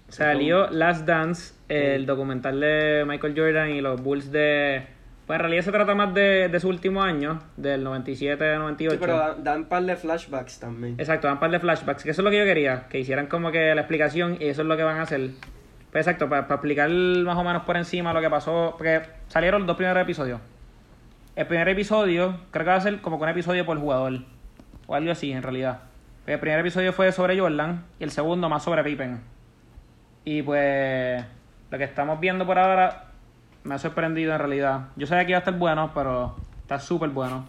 [0.09, 4.87] Salió Last Dance, el documental de Michael Jordan y los Bulls de...
[5.27, 8.91] Pues en realidad se trata más de, de su último año, del 97-98.
[8.91, 10.95] Sí, pero dan, dan par de flashbacks también.
[10.99, 13.27] Exacto, dan un par de flashbacks, que eso es lo que yo quería, que hicieran
[13.27, 15.31] como que la explicación y eso es lo que van a hacer.
[15.91, 19.67] Pues exacto, para, explicar más o menos por encima lo que pasó, porque salieron los
[19.67, 20.41] dos primeros episodios.
[21.35, 24.21] El primer episodio creo que va a ser como que un episodio por jugador,
[24.87, 25.81] o algo así en realidad.
[26.27, 29.21] El primer episodio fue sobre Jordan y el segundo más sobre Pippen.
[30.25, 31.25] Y pues
[31.71, 33.06] lo que estamos viendo por ahora
[33.67, 34.89] me ha sorprendido en realidad.
[34.97, 37.45] Yo sabía que iba a estar bueno, pero está súper bueno.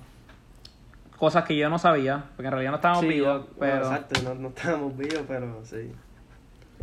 [1.17, 3.85] Cosas que yo no sabía, porque en realidad no estábamos Sí, vivos, yo- bueno, pero...
[3.85, 5.91] exacto, no, no estábamos vivos, pero sí.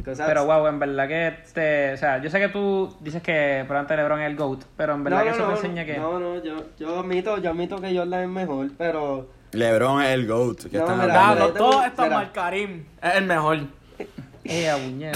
[0.05, 3.63] Cosas- Pero wow, en verdad que este, o sea, yo sé que tú dices que
[3.69, 5.85] probablemente LeBron es el GOAT, pero en verdad no, que no, eso no, te enseña
[5.85, 10.11] que No, no, yo, yo admito, yo admito que Jordan es mejor, pero LeBron es
[10.15, 10.65] el GOAT.
[10.69, 11.53] ¿qué No, están mira, hablando?
[11.55, 12.17] Todo mira.
[12.17, 13.59] mal Karim es el mejor.
[14.45, 15.13] eh,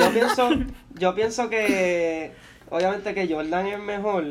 [0.00, 0.50] yo pienso,
[0.94, 2.32] yo pienso que
[2.70, 4.24] obviamente que Jordan es mejor,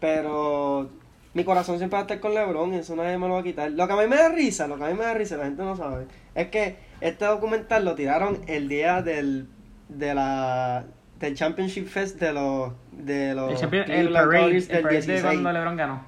[0.00, 0.88] pero
[1.34, 3.44] mi corazón siempre va a estar con LeBron y eso nadie me lo va a
[3.44, 3.70] quitar.
[3.70, 5.44] Lo que a mí me da risa, lo que a mí me da risa, la
[5.44, 9.48] gente no sabe, es que este documental lo tiraron el día del
[9.88, 10.84] de la
[11.20, 15.00] del Championship Fest de los de los El, champion- el parade, Cavaliers el del parade
[15.00, 15.22] de 16.
[15.22, 16.06] cuando LeBron ganó.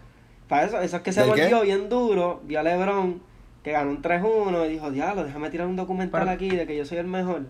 [0.49, 1.41] Para eso, eso es que se ¿Del qué?
[1.43, 3.21] volvió bien duro, vio a LeBron
[3.65, 6.77] que ganó un 3-1 y dijo, diablo, déjame tirar un documental Pero- aquí de que
[6.77, 7.43] yo soy el mejor.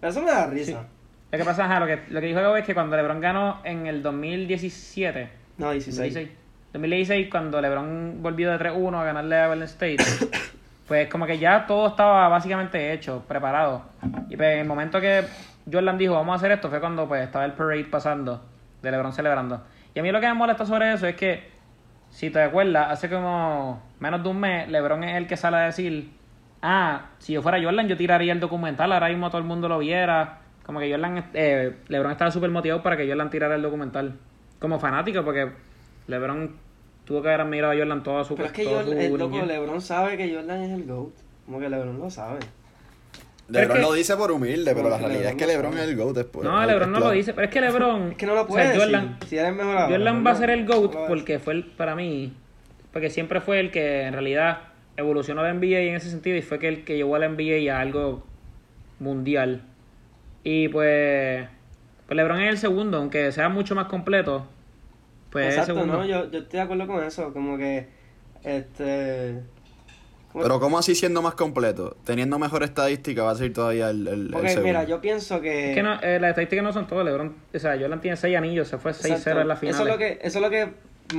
[0.00, 0.88] Pero eso me da risa.
[1.32, 3.60] Lo que pasa, ajá, lo que, lo que dijo Gabo es que cuando LeBron ganó
[3.62, 5.28] en el 2017,
[5.58, 5.96] No, 16.
[5.96, 6.38] 2016,
[6.72, 9.98] 2016 cuando LeBron volvió de 3-1 a ganarle a Golden State,
[10.88, 13.84] pues como que ya todo estaba básicamente hecho, preparado.
[14.28, 15.24] Y pues en el momento que
[15.70, 18.44] Jordan dijo, vamos a hacer esto, fue cuando pues estaba el parade pasando,
[18.82, 19.62] de LeBron celebrando.
[19.94, 21.48] Y a mí lo que me molesta sobre eso es que,
[22.10, 25.60] si te acuerdas, hace como menos de un mes, LeBron es el que sale a
[25.60, 26.10] decir,
[26.60, 29.78] ah, si yo fuera Jordan yo tiraría el documental, ahora mismo todo el mundo lo
[29.78, 30.39] viera.
[30.70, 34.16] Como que Jordan, eh, LeBron estaba súper motivado para que Jordan tirara el documental.
[34.60, 35.50] Como fanático, porque
[36.06, 36.54] LeBron
[37.04, 39.44] tuvo que haber admirado a Jordan toda su Pero es que Jordan, su el loco.
[39.44, 41.10] LeBron sabe que Jordan es el GOAT.
[41.44, 42.38] Como que LeBron lo sabe.
[43.48, 45.88] LeBron es que- lo dice por humilde, pero la realidad es que LeBron no es
[45.88, 46.44] el GOAT después.
[46.46, 48.12] No, LeBron no lo dice, pero es que LeBron...
[48.12, 48.80] Es que no lo o sea, puede decir.
[48.80, 51.64] Jordan, Si eres mejor ahora, Jordan no, va a ser el GOAT porque fue el,
[51.64, 52.32] para mí,
[52.92, 54.58] porque siempre fue el que en realidad
[54.96, 57.76] evolucionó la NBA en ese sentido y fue que el que llevó a la NBA
[57.76, 58.22] a algo
[59.00, 59.64] mundial.
[60.44, 61.46] Y pues,
[62.06, 64.46] pues LeBron es el segundo, aunque sea mucho más completo.
[65.30, 65.98] Pues es el Exacto, segundo.
[65.98, 67.86] no, yo, yo estoy de acuerdo con eso, como que,
[68.42, 69.40] este...
[70.32, 71.96] como- Pero ¿cómo así siendo más completo?
[72.04, 74.66] Teniendo mejor estadística va a ser todavía el, el, el Porque segundo.
[74.68, 75.70] mira, yo pienso que...
[75.70, 77.34] Es que no, eh, las estadísticas no son todo, LeBron.
[77.54, 79.40] O sea, Jordan tiene 6 anillos, se fue 6-0 Exacto.
[79.42, 79.74] en la final.
[79.74, 80.68] Eso es lo que, eso es lo que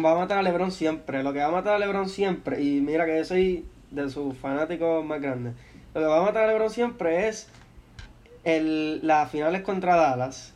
[0.03, 1.23] va a matar a LeBron siempre.
[1.23, 4.37] Lo que va a matar a LeBron siempre, y mira que yo soy de sus
[4.37, 5.53] fanáticos más grandes.
[5.93, 7.49] Lo que va a matar a LeBron siempre es
[8.43, 10.53] el, las finales contra Dallas.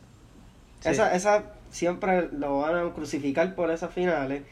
[0.80, 0.90] Sí.
[0.90, 4.42] Esa, esa siempre lo van a crucificar por esas finales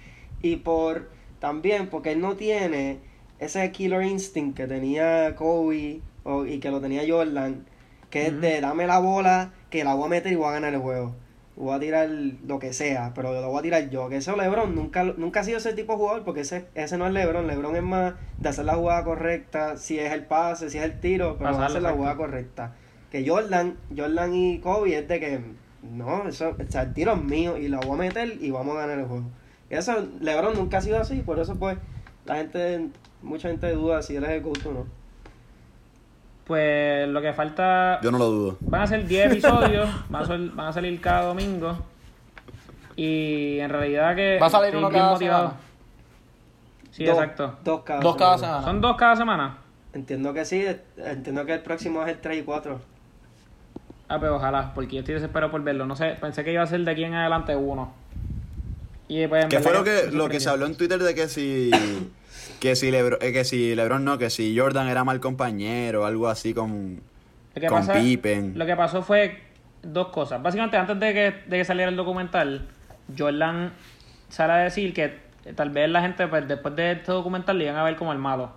[0.43, 2.99] y por también porque él no tiene
[3.39, 7.65] ese killer instinct que tenía Kobe o- y que lo tenía Jordan,
[8.11, 10.73] que es de dame la bola, que la voy a meter y voy a ganar
[10.75, 11.15] el juego.
[11.57, 14.09] Voy a tirar lo que sea, pero lo voy a tirar yo.
[14.09, 17.07] Que eso LeBron nunca, nunca ha sido ese tipo de jugador porque ese, ese no
[17.07, 17.47] es LeBron.
[17.47, 20.99] LeBron es más de hacer la jugada correcta, si es el pase, si es el
[20.99, 22.73] tiro, pero Pasarlo, hacer la jugada correcta.
[23.15, 25.41] Que Jordan, Jordan y Kobe es de que
[25.83, 28.75] no, eso, o sea, el tiro es mío y lo voy a meter y vamos
[28.77, 29.23] a ganar el juego.
[29.71, 31.79] Y eso, LeBron nunca ha sido así, por eso pues
[32.25, 32.89] la gente,
[33.23, 34.87] mucha gente duda si él es el GOAT o no.
[36.45, 38.01] Pues lo que falta.
[38.03, 38.57] Yo no lo dudo.
[38.63, 41.79] Van a ser 10 episodios, van a, sol- van a salir cada domingo.
[42.97, 44.39] Y en realidad que.
[44.43, 45.49] Va a salir uno bien cada motivado.
[45.51, 45.61] semana.
[46.91, 47.59] Sí, Dos- exacto.
[47.63, 48.55] Dos cada Dos cada semana.
[48.59, 48.73] semana.
[48.73, 49.59] ¿Son dos cada semana?
[49.93, 52.94] Entiendo que sí, entiendo que el próximo es el 3 y 4.
[54.09, 55.87] Ah, pues ojalá, porque yo estoy desesperado por verlo.
[55.87, 57.93] No sé, pensé que iba a ser de aquí en adelante uno.
[59.09, 61.71] Y pues, ¿Qué fue lo que, lo que se habló en Twitter de que si
[62.61, 66.29] que si Lebron, eh, que si LeBron no, que si Jordan era mal compañero, algo
[66.29, 67.01] así con,
[67.55, 68.59] Lo que, con pasa- Pippen.
[68.59, 69.39] lo que pasó fue
[69.83, 70.43] dos cosas.
[70.43, 72.67] Básicamente, antes de que, de que saliera el documental,
[73.17, 73.73] Jordan
[74.31, 75.19] sale a decir que
[75.55, 78.19] tal vez la gente, pues, después de este documental, le iban a ver como el
[78.19, 78.53] malo.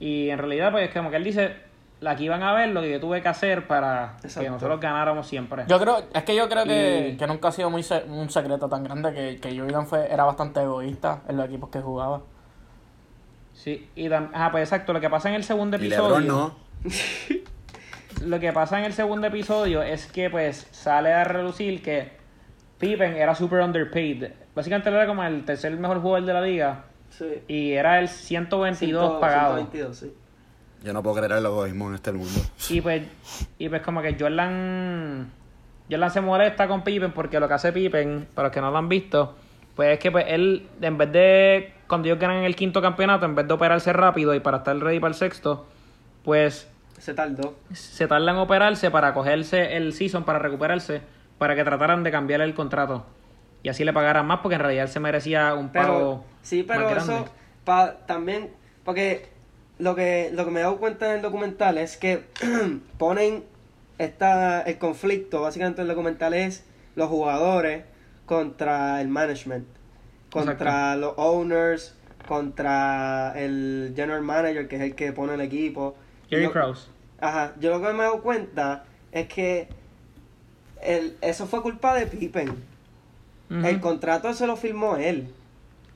[0.00, 1.52] Y en realidad, pues, como que él dice,
[2.10, 5.64] aquí iban a ver lo que yo tuve que hacer para que nosotros ganáramos siempre.
[5.68, 8.28] Yo creo, es que yo creo que, Y- que nunca ha sido muy se- un
[8.30, 12.22] secreto tan grande que, que Jordan fue, era bastante egoísta en los equipos que jugaba.
[13.52, 16.18] Sí, y tam- ajá, pues exacto, lo que pasa en el segundo episodio.
[16.20, 16.54] LeBron no.
[18.24, 22.12] Lo que pasa en el segundo episodio es que pues sale a relucir que
[22.78, 24.24] Pippen era super underpaid.
[24.54, 27.42] Básicamente él era como el tercer mejor jugador de la liga Sí.
[27.48, 29.56] y era el 122 Ciento- pagado.
[29.56, 30.14] 122, sí.
[30.84, 32.40] Yo no puedo creer el egoísmo en este mundo.
[32.68, 33.02] Y pues,
[33.58, 35.30] y pues como que Jordan,
[35.90, 38.76] Jordan se molesta con Pippen porque lo que hace Pippen, para los que no lo
[38.76, 39.34] han visto,
[39.74, 43.34] pues es que pues él, en vez de, cuando ellos ganan el quinto campeonato, en
[43.34, 45.66] vez de operarse rápido y para estar ready para el sexto,
[46.22, 46.68] pues
[46.98, 47.54] Se tardó.
[47.72, 51.00] se tarda en operarse para cogerse el season, para recuperarse,
[51.38, 53.06] para que trataran de cambiarle el contrato.
[53.62, 56.62] Y así le pagaran más porque en realidad él se merecía un Pero, pago sí,
[56.62, 57.14] pero más grande.
[57.14, 57.24] eso
[57.64, 58.50] pa, también,
[58.84, 59.32] porque
[59.78, 62.24] lo que, lo que me he dado cuenta en el documental es que
[62.98, 63.44] ponen
[63.98, 66.64] esta, el conflicto, básicamente el documental es
[66.94, 67.84] los jugadores
[68.26, 69.66] contra el management,
[70.30, 71.94] contra los owners,
[72.26, 75.96] contra el general manager, que es el que pone el equipo.
[76.28, 76.88] Jerry Krause.
[77.20, 79.68] Ajá, yo lo que me he dado cuenta es que
[80.82, 82.74] el, eso fue culpa de Pippen.
[83.50, 85.32] El contrato se lo firmó él.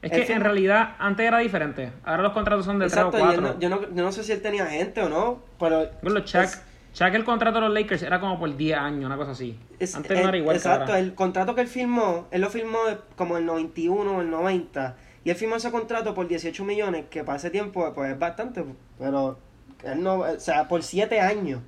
[0.03, 1.93] Es que en realidad antes era diferente.
[2.05, 3.55] Ahora los contratos son de Exacto, 3 y o él 4.
[3.55, 5.89] no- yo, no, yo no sé si él tenía gente o no, pero...
[6.03, 9.17] Bueno, Chuck, es- Chuck, el contrato de los Lakers era como por 10 años, una
[9.17, 9.59] cosa así.
[9.81, 10.99] es- Antes no era igual que Exacto, ahora.
[11.01, 12.79] el contrato que él firmó, él lo firmó
[13.17, 17.25] como el 91 o el 90, y él firmó ese contrato por 18 millones, que
[17.25, 18.65] para ese tiempo pues es bastante,
[19.01, 19.37] pero
[19.85, 21.61] él no, o sea, por 7 años.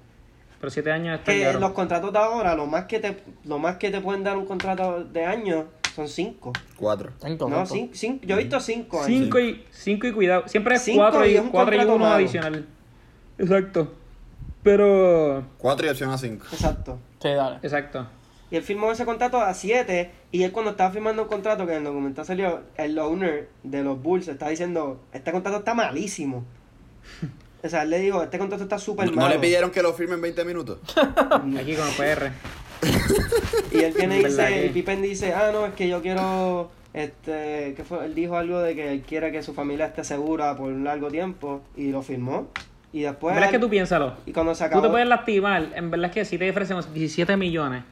[0.61, 3.76] Pero 7 años está Que los contratos de ahora, lo más que te lo más
[3.76, 5.64] que te pueden dar un contrato de años
[5.95, 6.53] son 5.
[6.76, 7.12] Cuatro.
[7.24, 7.93] Cinco, No, cinco.
[7.95, 9.07] 5, yo he visto 5 años.
[9.24, 10.45] 5 y, cinco y cuidado.
[10.47, 12.14] Siempre es Cinco 4 y un cuatro y 1 malo.
[12.14, 12.66] adicional.
[13.38, 13.93] Exacto.
[14.62, 15.45] Pero...
[15.59, 16.45] Cuatro y opción a cinco.
[16.53, 16.99] Exacto.
[17.20, 17.57] Sí, dale.
[17.62, 18.07] Exacto.
[18.51, 21.72] Y él firmó ese contrato a 7 y él cuando estaba firmando un contrato que
[21.72, 26.45] en el documental salió, el owner de los Bulls está diciendo, este contrato está malísimo.
[27.62, 29.28] O sea, él le dijo, este contrato está súper ¿No, malo.
[29.28, 30.78] no le pidieron que lo firme en 20 minutos?
[30.97, 32.32] Aquí con el PR.
[33.72, 34.66] Y él viene y ¿Verdad dice, que?
[34.66, 38.05] y Pippen dice, ah, no, es que yo quiero, este, ¿qué fue?
[38.05, 41.09] Él dijo algo de que él quiere que su familia esté segura por un largo
[41.09, 42.49] tiempo y lo firmó.
[42.93, 44.14] Y después, ¿Verdad es que tú piénsalo?
[44.26, 44.83] y cuando se Tú acabó...
[44.83, 45.68] te puedes lastimar.
[45.76, 47.85] En verdad es que si te ofrecemos 17 millones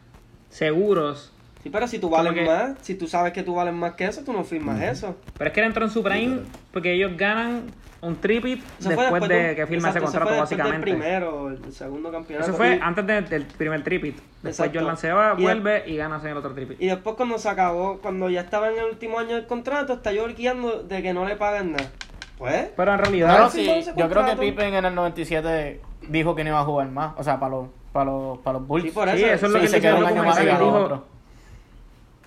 [0.51, 1.33] seguros.
[1.63, 4.07] Sí, pero si tú vales que- más, si tú sabes que tú vales más que
[4.07, 5.17] eso, tú no firmas eso.
[5.37, 6.41] Pero es que él entró en su prime
[6.73, 7.63] porque ellos ganan
[8.01, 10.91] un tripit después, de un- que firma ese exacto, contrato, fue del básicamente.
[10.91, 12.49] primero, el segundo campeonato.
[12.49, 14.15] Eso fue Y- antes de- del primer tripit.
[14.17, 14.79] Después Exacto.
[14.79, 16.81] Jordan se va, Y- vuelve y ganas en el otro tripit.
[16.81, 20.13] Y después cuando se acabó, cuando ya estaba en el último año del contrato, está
[20.13, 21.91] lloriqueando de que no le pagan nada.
[22.39, 24.37] Pues, Pero en realidad, sí, yo creo que.
[24.37, 27.15] Pippen en el 97 dijo que no iba a jugar más.
[27.17, 28.85] O sea, para los, para los, para los Bulls.
[28.85, 29.47] Sí, por Sí, eso.
[29.47, 30.63] es lo Sí, que se quedó el un año más documental.
[30.63, 31.05] y dijo-.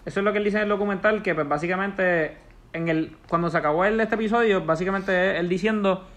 [0.03, 2.36] Eso es lo que él dice en el documental, que pues básicamente
[2.74, 6.07] en el cuando se acabó el, este episodio, básicamente él diciendo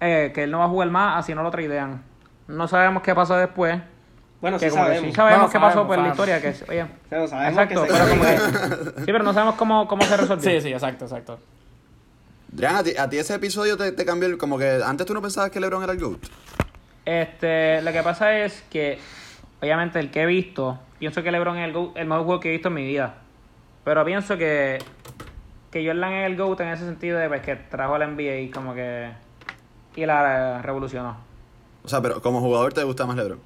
[0.00, 2.02] eh, que él no va a jugar más así no lo traidean.
[2.46, 3.80] No sabemos qué pasó después.
[4.40, 5.10] Bueno, que sí como que sabemos.
[5.10, 7.90] sí sabemos No, qué pasó por la historia, que es- oye, Pero sabemos exacto, que
[7.90, 8.94] se pero como quedó.
[8.94, 10.50] que- sí, pero no sabemos cómo, cómo se resolvió.
[10.50, 11.40] Sí, sí, exacto, exacto.
[12.54, 14.38] Adrián, ¿a ti, a ti ese episodio te, te cambió el...
[14.38, 16.20] Como que antes tú no pensabas que LeBron era el GOAT.
[17.04, 18.98] Este, lo que pasa es que,
[19.60, 22.48] obviamente, el que he visto, pienso que LeBron es el, GOAT, el mejor juego que
[22.48, 23.16] he visto en mi vida.
[23.84, 24.78] Pero pienso que,
[25.70, 28.36] que Jordan es el GOAT en ese sentido de pues, que trajo a la NBA
[28.40, 29.10] y como que.
[29.96, 31.16] y la revolucionó.
[31.84, 33.40] O sea, pero como jugador te gusta más LeBron.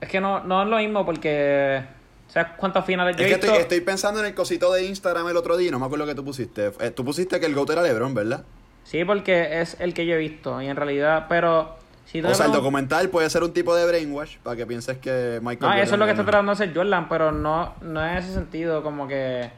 [0.00, 1.82] Es que no, no es lo mismo porque.
[2.28, 3.46] ¿Sabes cuántas finales yo Es he que visto?
[3.46, 6.10] estoy, estoy pensando en el cosito de Instagram el otro día, no me acuerdo lo
[6.10, 6.72] que tú pusiste.
[6.80, 8.44] Eh, tú pusiste que el GOAT era LeBron, ¿verdad?
[8.84, 10.60] Sí, porque es el que yo he visto.
[10.60, 11.76] Y en realidad, pero.
[12.04, 15.40] Si O sea, el documental puede ser un tipo de brainwash para que pienses que
[15.42, 18.06] Michael No, eso es lo que es está tratando de hacer Jordan, pero no, no
[18.06, 19.50] en ese sentido, como que.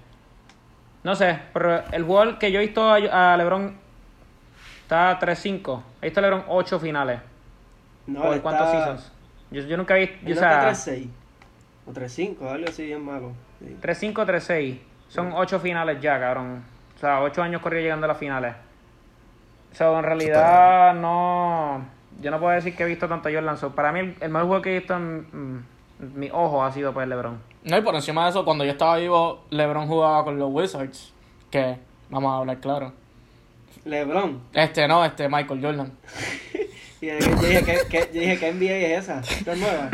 [1.09, 3.74] No sé, pero el jugador que yo he visto a, LeBron
[4.82, 5.82] está 3-5.
[6.02, 7.20] He visto a LeBron 8 finales.
[8.06, 9.12] No, ¿Por está- cuántos seasons?
[9.50, 10.16] Yo, yo nunca he visto.
[10.20, 11.09] Yo, no o sea, está 3-6.
[11.86, 13.32] O 3-5, algo así bien malo.
[13.59, 13.74] Sí.
[13.80, 14.80] 3-5, 3-6.
[15.09, 16.62] Son 8 finales ya, cabrón.
[16.94, 18.54] O sea, 8 años corrió llegando a las finales.
[19.72, 21.86] O sea, en realidad no.
[22.20, 23.56] Yo no puedo decir que he visto tanto a Jordan.
[23.74, 25.66] Para mí, el, el mejor juego que he visto en, en
[25.99, 27.40] mi ojo ha sido pues LeBron.
[27.64, 31.12] No, y por encima de eso, cuando yo estaba vivo, LeBron jugaba con los Wizards.
[31.51, 31.78] Que,
[32.11, 32.92] vamos a hablar claro.
[33.84, 34.40] LeBron.
[34.53, 35.92] Este, no, este, Michael Jordan.
[37.01, 39.20] Y yo dije, ¿qué, qué, yo dije, ¿qué NBA es esa?
[39.20, 39.88] ¿Esta es nueva?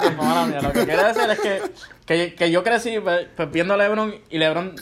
[0.00, 0.60] Tiempo, mala mía.
[0.60, 1.62] Lo que quiero decir es que,
[2.04, 4.74] que, que yo crecí pues, pues, viendo a LeBron y LeBron,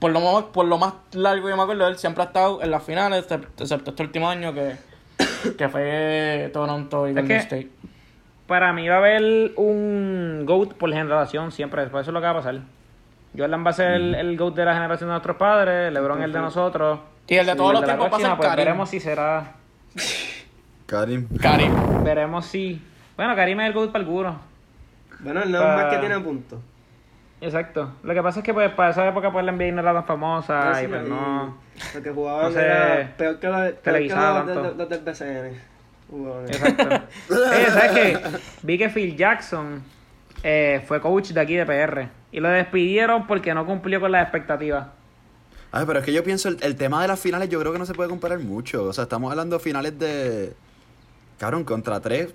[0.00, 2.60] por lo, más, por lo más largo que yo me acuerdo, él siempre ha estado
[2.60, 4.74] en las finales, excepto este último año que,
[5.56, 7.70] que fue Toronto y Golden State.
[8.48, 11.86] Para mí va a haber un GOAT por generación siempre.
[11.86, 12.56] Por eso es lo que va a pasar.
[13.36, 16.32] Jordan va a ser el, el GOAT de la generación de nuestros padres, LeBron el
[16.32, 16.98] de nosotros.
[17.28, 18.64] Y el de todos los tiempos va a ser pues Karim.
[18.64, 19.52] veremos si será.
[20.86, 21.28] Karim.
[21.40, 22.02] Karim.
[22.02, 22.82] Veremos si.
[23.16, 24.36] Bueno, Karim es el GOAT para algunos.
[25.20, 26.58] Bueno, el no es Pa- más que tiene puntos.
[27.40, 27.92] Exacto.
[28.02, 30.06] Lo que pasa es que pues para esa época pues la NBA no era tan
[30.06, 31.56] famosa Sí, y pues y no.
[31.94, 35.00] Lo que jugaban no sé, era peor que los, peor que los, de- los del
[35.00, 35.60] BCN.
[36.48, 36.88] Exacto.
[37.30, 38.18] Oye, ¿sabes qué?
[38.62, 39.82] Vi que Phil Jackson
[40.42, 42.08] eh, fue coach de aquí de PR.
[42.32, 44.86] Y lo despidieron porque no cumplió con las expectativas.
[45.72, 47.78] Ay, pero es que yo pienso, el, el tema de las finales yo creo que
[47.78, 48.84] no se puede comparar mucho.
[48.84, 50.54] O sea, estamos hablando de finales de...
[51.38, 52.34] Cabrón, contra tres.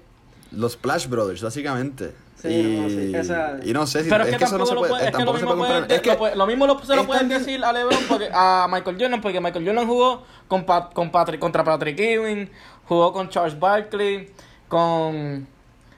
[0.51, 2.13] Los Splash Brothers, básicamente.
[2.35, 4.73] Sí, y, no, sí, esa- y no sé si Pero es, que eso no se
[4.73, 5.97] lo puede, puede- es que lo tampoco se mismo puede puede- comparar.
[5.97, 8.97] Es que lo lo mismo lo, se lo pueden decir a LeBron porque a Michael
[8.99, 10.63] Jordan porque Michael Jordan jugó con,
[10.93, 12.49] con Patrick contra Patrick Ewing,
[12.87, 14.29] jugó con Charles Barkley,
[14.67, 15.47] con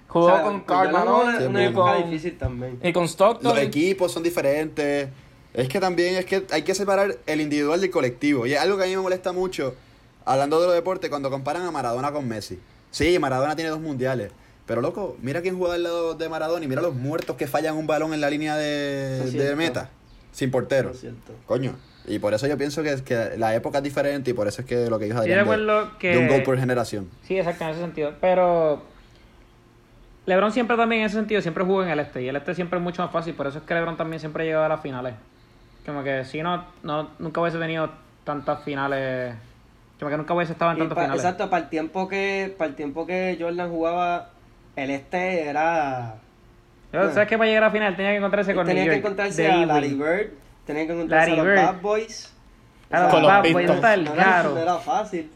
[0.07, 1.73] jugó O sea, con era Malone Sí, y
[2.93, 3.53] con, y Stockton.
[3.53, 5.09] Los equipos son diferentes.
[5.53, 8.45] Es que también es que hay que separar el individual del colectivo.
[8.45, 9.73] Y es algo que a mí me molesta mucho,
[10.25, 12.59] hablando de los deportes, cuando comparan a Maradona con Messi.
[12.91, 14.31] Sí, Maradona tiene dos mundiales.
[14.65, 17.77] Pero loco, mira quién juega al lado de Maradona y mira los muertos que fallan
[17.77, 19.89] un balón en la línea de, de meta.
[20.31, 20.91] Sin portero.
[21.45, 21.75] Coño.
[22.08, 24.68] Y por eso yo pienso que, que la época es diferente y por eso es
[24.68, 27.10] que lo que ellos Estoy de acuerdo que- de un gol por generación.
[27.24, 28.14] Sí, exacto, en ese sentido.
[28.22, 28.84] Pero
[30.26, 32.22] LeBron siempre también en ese sentido siempre jugó en el este.
[32.24, 33.34] Y el este siempre es mucho más fácil.
[33.34, 35.14] Por eso es que LeBron también siempre llegaba a las finales.
[35.86, 37.89] Como que si no, no nunca hubiese tenido
[38.24, 39.36] tantas finales.
[39.99, 41.24] Como que nunca hubiese estado en tantas pa- finales.
[41.24, 44.30] exacto, para el tiempo que para el tiempo que Jordan jugaba,
[44.76, 46.16] el este era
[46.91, 48.95] Yo, ¿Sabes que para llegar a la final tenía que encontrarse con tenía New que
[48.97, 49.66] York, encontrarse de a.
[49.66, 50.30] Larry Bird,
[50.66, 51.55] tenía que encontrarse a los Bird.
[51.55, 52.34] Bad Boys.
[52.89, 53.68] Claro, O sea, Con los Bad Boy, Pistons.
[53.68, 54.49] no está el no era, caro.
[54.51, 55.32] no era fácil.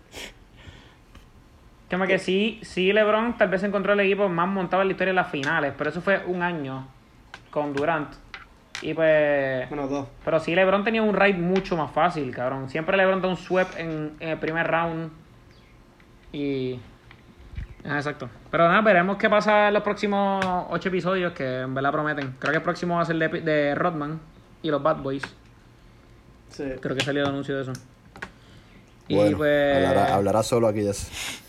[1.89, 5.11] Como que sí, sí, LeBron tal vez encontró el equipo más montado en la historia
[5.11, 6.87] de las finales, pero eso fue un año
[7.49, 8.13] con Durant.
[8.81, 9.67] Y pues.
[9.69, 10.07] Bueno, dos.
[10.23, 12.69] Pero sí, LeBron tenía un raid mucho más fácil, cabrón.
[12.69, 15.11] Siempre LeBron da un sweep en, en el primer round.
[16.31, 16.79] Y.
[17.83, 18.29] Ah, exacto.
[18.51, 22.35] Pero nada, veremos qué pasa en los próximos ocho episodios que en verdad prometen.
[22.39, 24.19] Creo que el próximo va a ser de, de Rodman
[24.61, 25.23] y los Bad Boys.
[26.49, 26.63] Sí.
[26.81, 27.73] Creo que salió el anuncio de eso.
[29.07, 29.75] Y Bueno, pues.
[29.87, 31.07] hablará, hablará solo aquí de eso.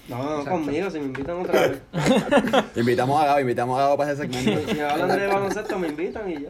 [0.09, 1.83] No, no conmigo, si me invitan otra vez.
[2.77, 4.69] Invitamos a Gabo, invitamos a Gabo para ese segmento.
[4.69, 6.49] Si me hablan de baloncesto, me invitan y ya.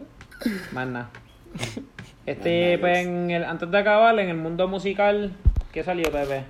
[0.73, 1.11] Más nada.
[2.27, 5.33] Este, pues, en el, antes de acabar, en el mundo musical,
[5.73, 6.45] ¿qué salió, Pepe?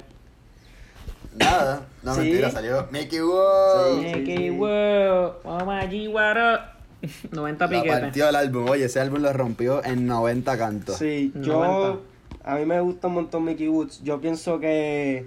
[1.37, 2.21] Nada, no Sí.
[2.23, 4.01] mentira, salió Mickey Wow.
[4.01, 4.07] Sí.
[4.15, 6.61] Mickey Wow, Mama G, what up?
[7.33, 8.01] 90 La piquetes.
[8.01, 8.69] partió el álbum.
[8.69, 10.97] Oye, ese álbum lo rompió en 90 cantos.
[10.97, 11.47] Sí, 90.
[11.49, 12.03] yo.
[12.43, 14.03] A mí me gusta un montón Mickey Woods.
[14.03, 15.27] Yo pienso que.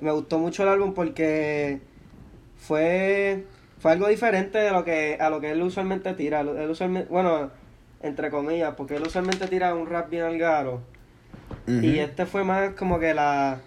[0.00, 1.80] Me gustó mucho el álbum porque
[2.58, 3.44] fue
[3.78, 6.40] fue algo diferente de lo que a lo que él usualmente tira.
[6.40, 7.50] Él usualmente, bueno,
[8.02, 10.80] entre comillas, porque él usualmente tira un rap bien algaro.
[11.66, 13.58] Y este fue más como que la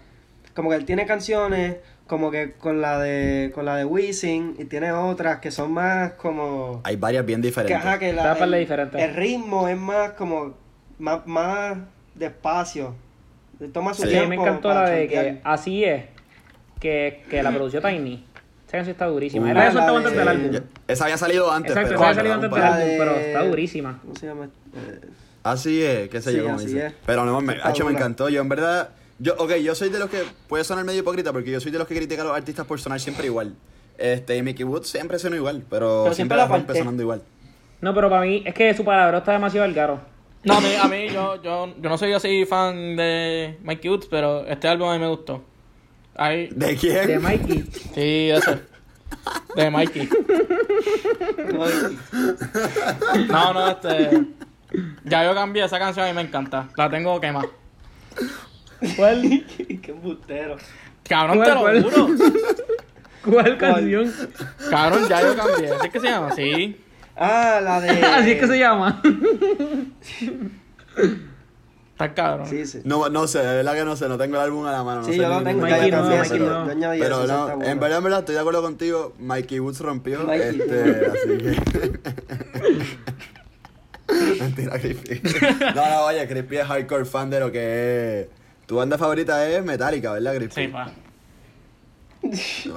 [0.53, 1.77] como que él tiene canciones
[2.09, 6.13] como que con la de con la de Wisin y tiene otras que son más
[6.13, 7.77] como Hay varias bien que, diferentes.
[7.77, 9.01] ajá, que la- el, diferente.
[9.03, 10.55] el ritmo es más como
[10.97, 11.77] más, más
[12.15, 12.95] despacio.
[13.71, 14.29] Toma su Sí, tiempo.
[14.29, 15.25] mí me encantó la de chantear.
[15.35, 16.05] que así es,
[16.79, 18.25] que, que la produció Tiny.
[18.65, 19.45] Esa canción está durísima.
[19.45, 20.51] Uh, Él la la soltó de- antes del álbum.
[20.87, 23.43] Esa había salido antes, Exacto, pero esa había salido antes del álbum, de- pero está
[23.43, 23.99] durísima.
[24.01, 24.45] ¿Cómo se llama?
[24.45, 24.99] Eh,
[25.43, 26.87] Así es, qué sé Sí, yo cómo así dice.
[26.87, 26.93] es.
[27.05, 28.29] Pero no, me, hacho, me encantó.
[28.29, 28.89] Yo en verdad,
[29.19, 31.77] yo, ok, yo soy de los que puede sonar medio hipócrita porque yo soy de
[31.77, 33.55] los que critica a los artistas por sonar siempre igual.
[33.97, 37.21] Este, y Mickey Woods siempre suena igual, pero, Pero siempre siempre la rompe sonando igual.
[37.81, 39.99] No, pero para mí es que su palabra está demasiado algaro.
[40.43, 44.07] No, a mí, a mí yo, yo, yo no soy así fan de Mikey Woods,
[44.09, 45.43] pero este álbum a mí me gustó.
[46.15, 47.07] Ahí, ¿De quién?
[47.07, 47.63] De Mikey.
[47.93, 48.59] sí, ese.
[49.55, 50.09] De Mikey.
[53.29, 54.23] No, no, este.
[55.05, 56.69] Ya yo cambié esa canción y me encanta.
[56.77, 57.47] La tengo quemada.
[58.95, 59.21] ¿Cuál?
[59.81, 60.57] Qué embustero.
[61.07, 62.05] Cabrón, te ¿Cuál, lo cuál?
[62.07, 62.07] juro.
[63.31, 64.13] ¿Cuál canción?
[64.69, 65.71] Cabrón, ya yo cambié.
[65.71, 66.31] ¿Así es que se llama?
[66.35, 66.81] Sí.
[67.15, 67.89] Ah, la de.
[68.05, 69.01] Así es que se llama.
[71.91, 72.47] Está cabrón.
[72.47, 72.79] Sí, sí.
[72.85, 75.01] No, no sé, de verdad que no sé, no tengo el álbum a la mano.
[75.01, 76.49] No Sí, sé yo lo ni- tengo, ni ya Mikey yo no, cambié Mikey pero-
[76.59, 76.65] no.
[76.65, 77.71] Yo añadí Pero eso, no, está bueno.
[77.71, 79.13] en verdad, en verdad, estoy de acuerdo contigo.
[79.19, 80.23] Mikey Woods rompió.
[80.23, 80.61] Mikey.
[80.61, 81.59] Este, así que.
[84.39, 85.21] Mentira, Crispy.
[85.75, 88.27] No, no, oye, Crispy es hardcore fan de lo que es.
[88.69, 90.65] Tu banda favorita es Metallica, ¿verdad, Crispy?
[90.65, 90.91] Sí, pa.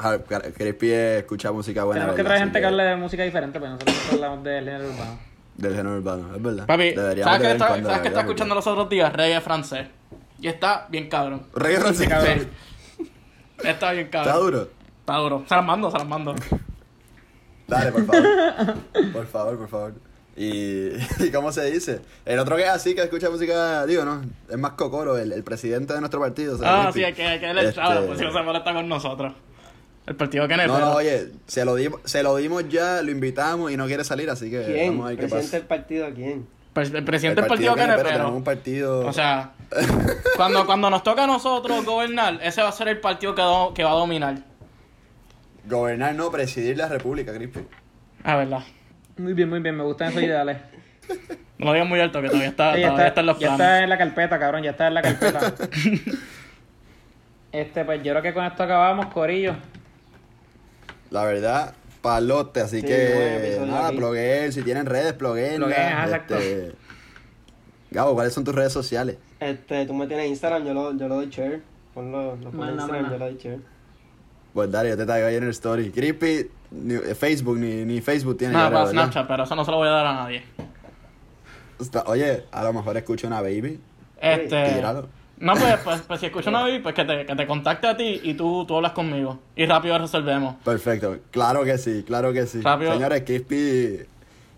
[0.00, 0.18] Ja-
[0.54, 2.00] Crispy escucha música buena.
[2.00, 2.30] Tenemos que ¿verdad?
[2.36, 5.18] traer gente que hable de música diferente, pero nosotros hablamos del género urbano.
[5.54, 6.66] Del género urbano, es verdad.
[6.66, 9.12] Papi, Deberíamos ¿sabes en está, ¿sabes qué está escuchando los otros días?
[9.12, 9.86] Reggae francés.
[10.40, 11.46] Y está bien cabrón.
[11.54, 12.08] Reggae francés.
[12.08, 12.48] cabrón.
[13.62, 14.30] Está bien cabrón.
[14.34, 14.68] Está duro.
[15.00, 15.44] Está duro.
[15.46, 16.34] Se las mando, se las mando.
[17.68, 18.24] Dale, por favor.
[19.12, 19.94] por favor, por favor.
[20.36, 20.88] Y,
[21.20, 22.00] y ¿cómo se dice?
[22.24, 24.22] El otro que es así, que escucha música, digo, ¿no?
[24.48, 26.54] Es más Cocoro, el, el presidente de nuestro partido.
[26.54, 28.42] o sea, Ah, sí, hay que, hay que el Este, chavo, pues si no se
[28.42, 29.32] molesta con nosotros.
[30.06, 33.10] El partido que no No, no, oye, se lo, dimos, se lo dimos ya, lo
[33.10, 34.88] invitamos y no quiere salir, así que ¿Quién?
[34.88, 35.56] vamos a ver qué Presidente pasa.
[35.58, 36.46] del partido, ¿quién?
[36.74, 39.06] el presidente del partido que no pero tenemos un partido...
[39.06, 39.52] O sea,
[40.36, 43.74] cuando, cuando nos toca a nosotros gobernar, ese va a ser el partido que, do-
[43.74, 44.38] que va a dominar.
[45.68, 47.60] Gobernar, no, presidir la república, Crispy.
[48.24, 48.60] Ah, verdad.
[49.16, 50.58] Muy bien, muy bien, me gustan esos ideales.
[51.58, 53.38] No lo digas muy alto, que todavía está, Sí, ya todavía está, está en los
[53.38, 53.60] ya planes.
[53.60, 55.54] está en la carpeta, cabrón, ya está en la carpeta.
[57.52, 59.54] este, pues yo creo que con esto acabamos, Corillo.
[61.10, 65.56] La verdad, palote, así Sí, que episodio nada, pluguen, si tienen redes, pluguen.
[65.56, 66.34] Pluguen, exacto.
[67.92, 69.18] Gabo, ¿cuáles son tus redes sociales?
[69.38, 71.62] Este, tú me tienes Instagram, yo lo, yo lo doy share.
[71.94, 73.60] Ponlo, lo pongo en Manda, Instagram, yo lo doy share.
[74.52, 75.90] Pues dale, yo te traigo ahí en el story.
[75.90, 78.92] Creepy, ni, eh, Facebook, ni, ni Facebook tiene Nada, para ¿verdad?
[78.92, 80.44] Snapchat, pero eso no se lo voy a dar a nadie.
[82.06, 83.80] Oye, a lo mejor escucho una baby.
[84.20, 84.82] Este.
[85.38, 87.96] No, pues, pues, pues si escucho una baby, pues que te, que te contacte a
[87.96, 89.38] ti y tú, tú hablas conmigo.
[89.56, 90.56] Y rápido resolvemos.
[90.64, 92.60] Perfecto, claro que sí, claro que sí.
[92.60, 92.92] Rápido.
[92.92, 94.06] Señores, Crispy.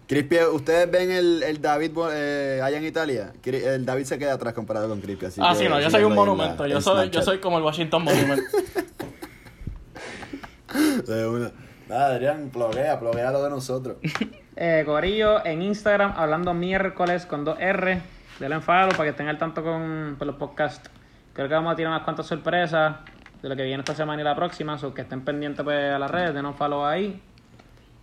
[0.07, 3.33] Crispy, ustedes ven el, el David eh, allá en Italia.
[3.43, 5.27] El David se queda atrás comparado con Crispy.
[5.27, 6.67] Así ah, que sí, no, yo soy un la- monumento.
[6.67, 8.43] Yo soy, yo soy como el Washington Monument.
[11.07, 11.51] De una.
[11.89, 13.97] Nada, Adrián, ploguea, ploguea lo de nosotros.
[14.57, 18.01] Eh, Corillo en Instagram, hablando miércoles con dos R.
[18.39, 20.89] Denle en follow para que estén al tanto con, con los podcasts.
[21.33, 22.99] Creo que vamos a tirar unas cuantas sorpresas
[23.43, 24.79] de lo que viene esta semana y la próxima.
[24.79, 27.21] So que estén pendientes pues, a las redes, denos follow ahí.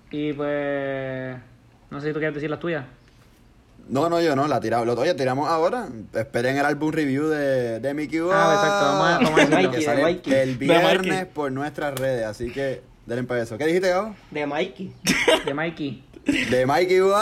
[0.09, 1.37] Y pues.
[1.89, 2.83] No sé si tú quieres decir las tuyas.
[3.91, 4.87] No, no, yo no, la tiramos.
[4.87, 5.89] Lo oye, tiramos ahora.
[6.13, 8.31] Esperen el álbum review de, de Mickey Wow.
[8.33, 9.19] Ah, exacto, vamos a-
[9.51, 9.71] vamos a.
[9.77, 10.33] Que sale Mikey.
[10.33, 12.25] el viernes por nuestras redes.
[12.25, 13.57] Así que, denle para eso.
[13.57, 14.15] ¿Qué dijiste, Gabo?
[14.31, 14.93] De Mikey.
[15.45, 16.03] De Mikey.
[16.49, 17.11] De Mikey Wow.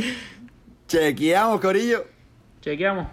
[0.86, 2.04] Chequeamos, Corillo.
[2.60, 3.06] Chequeamos.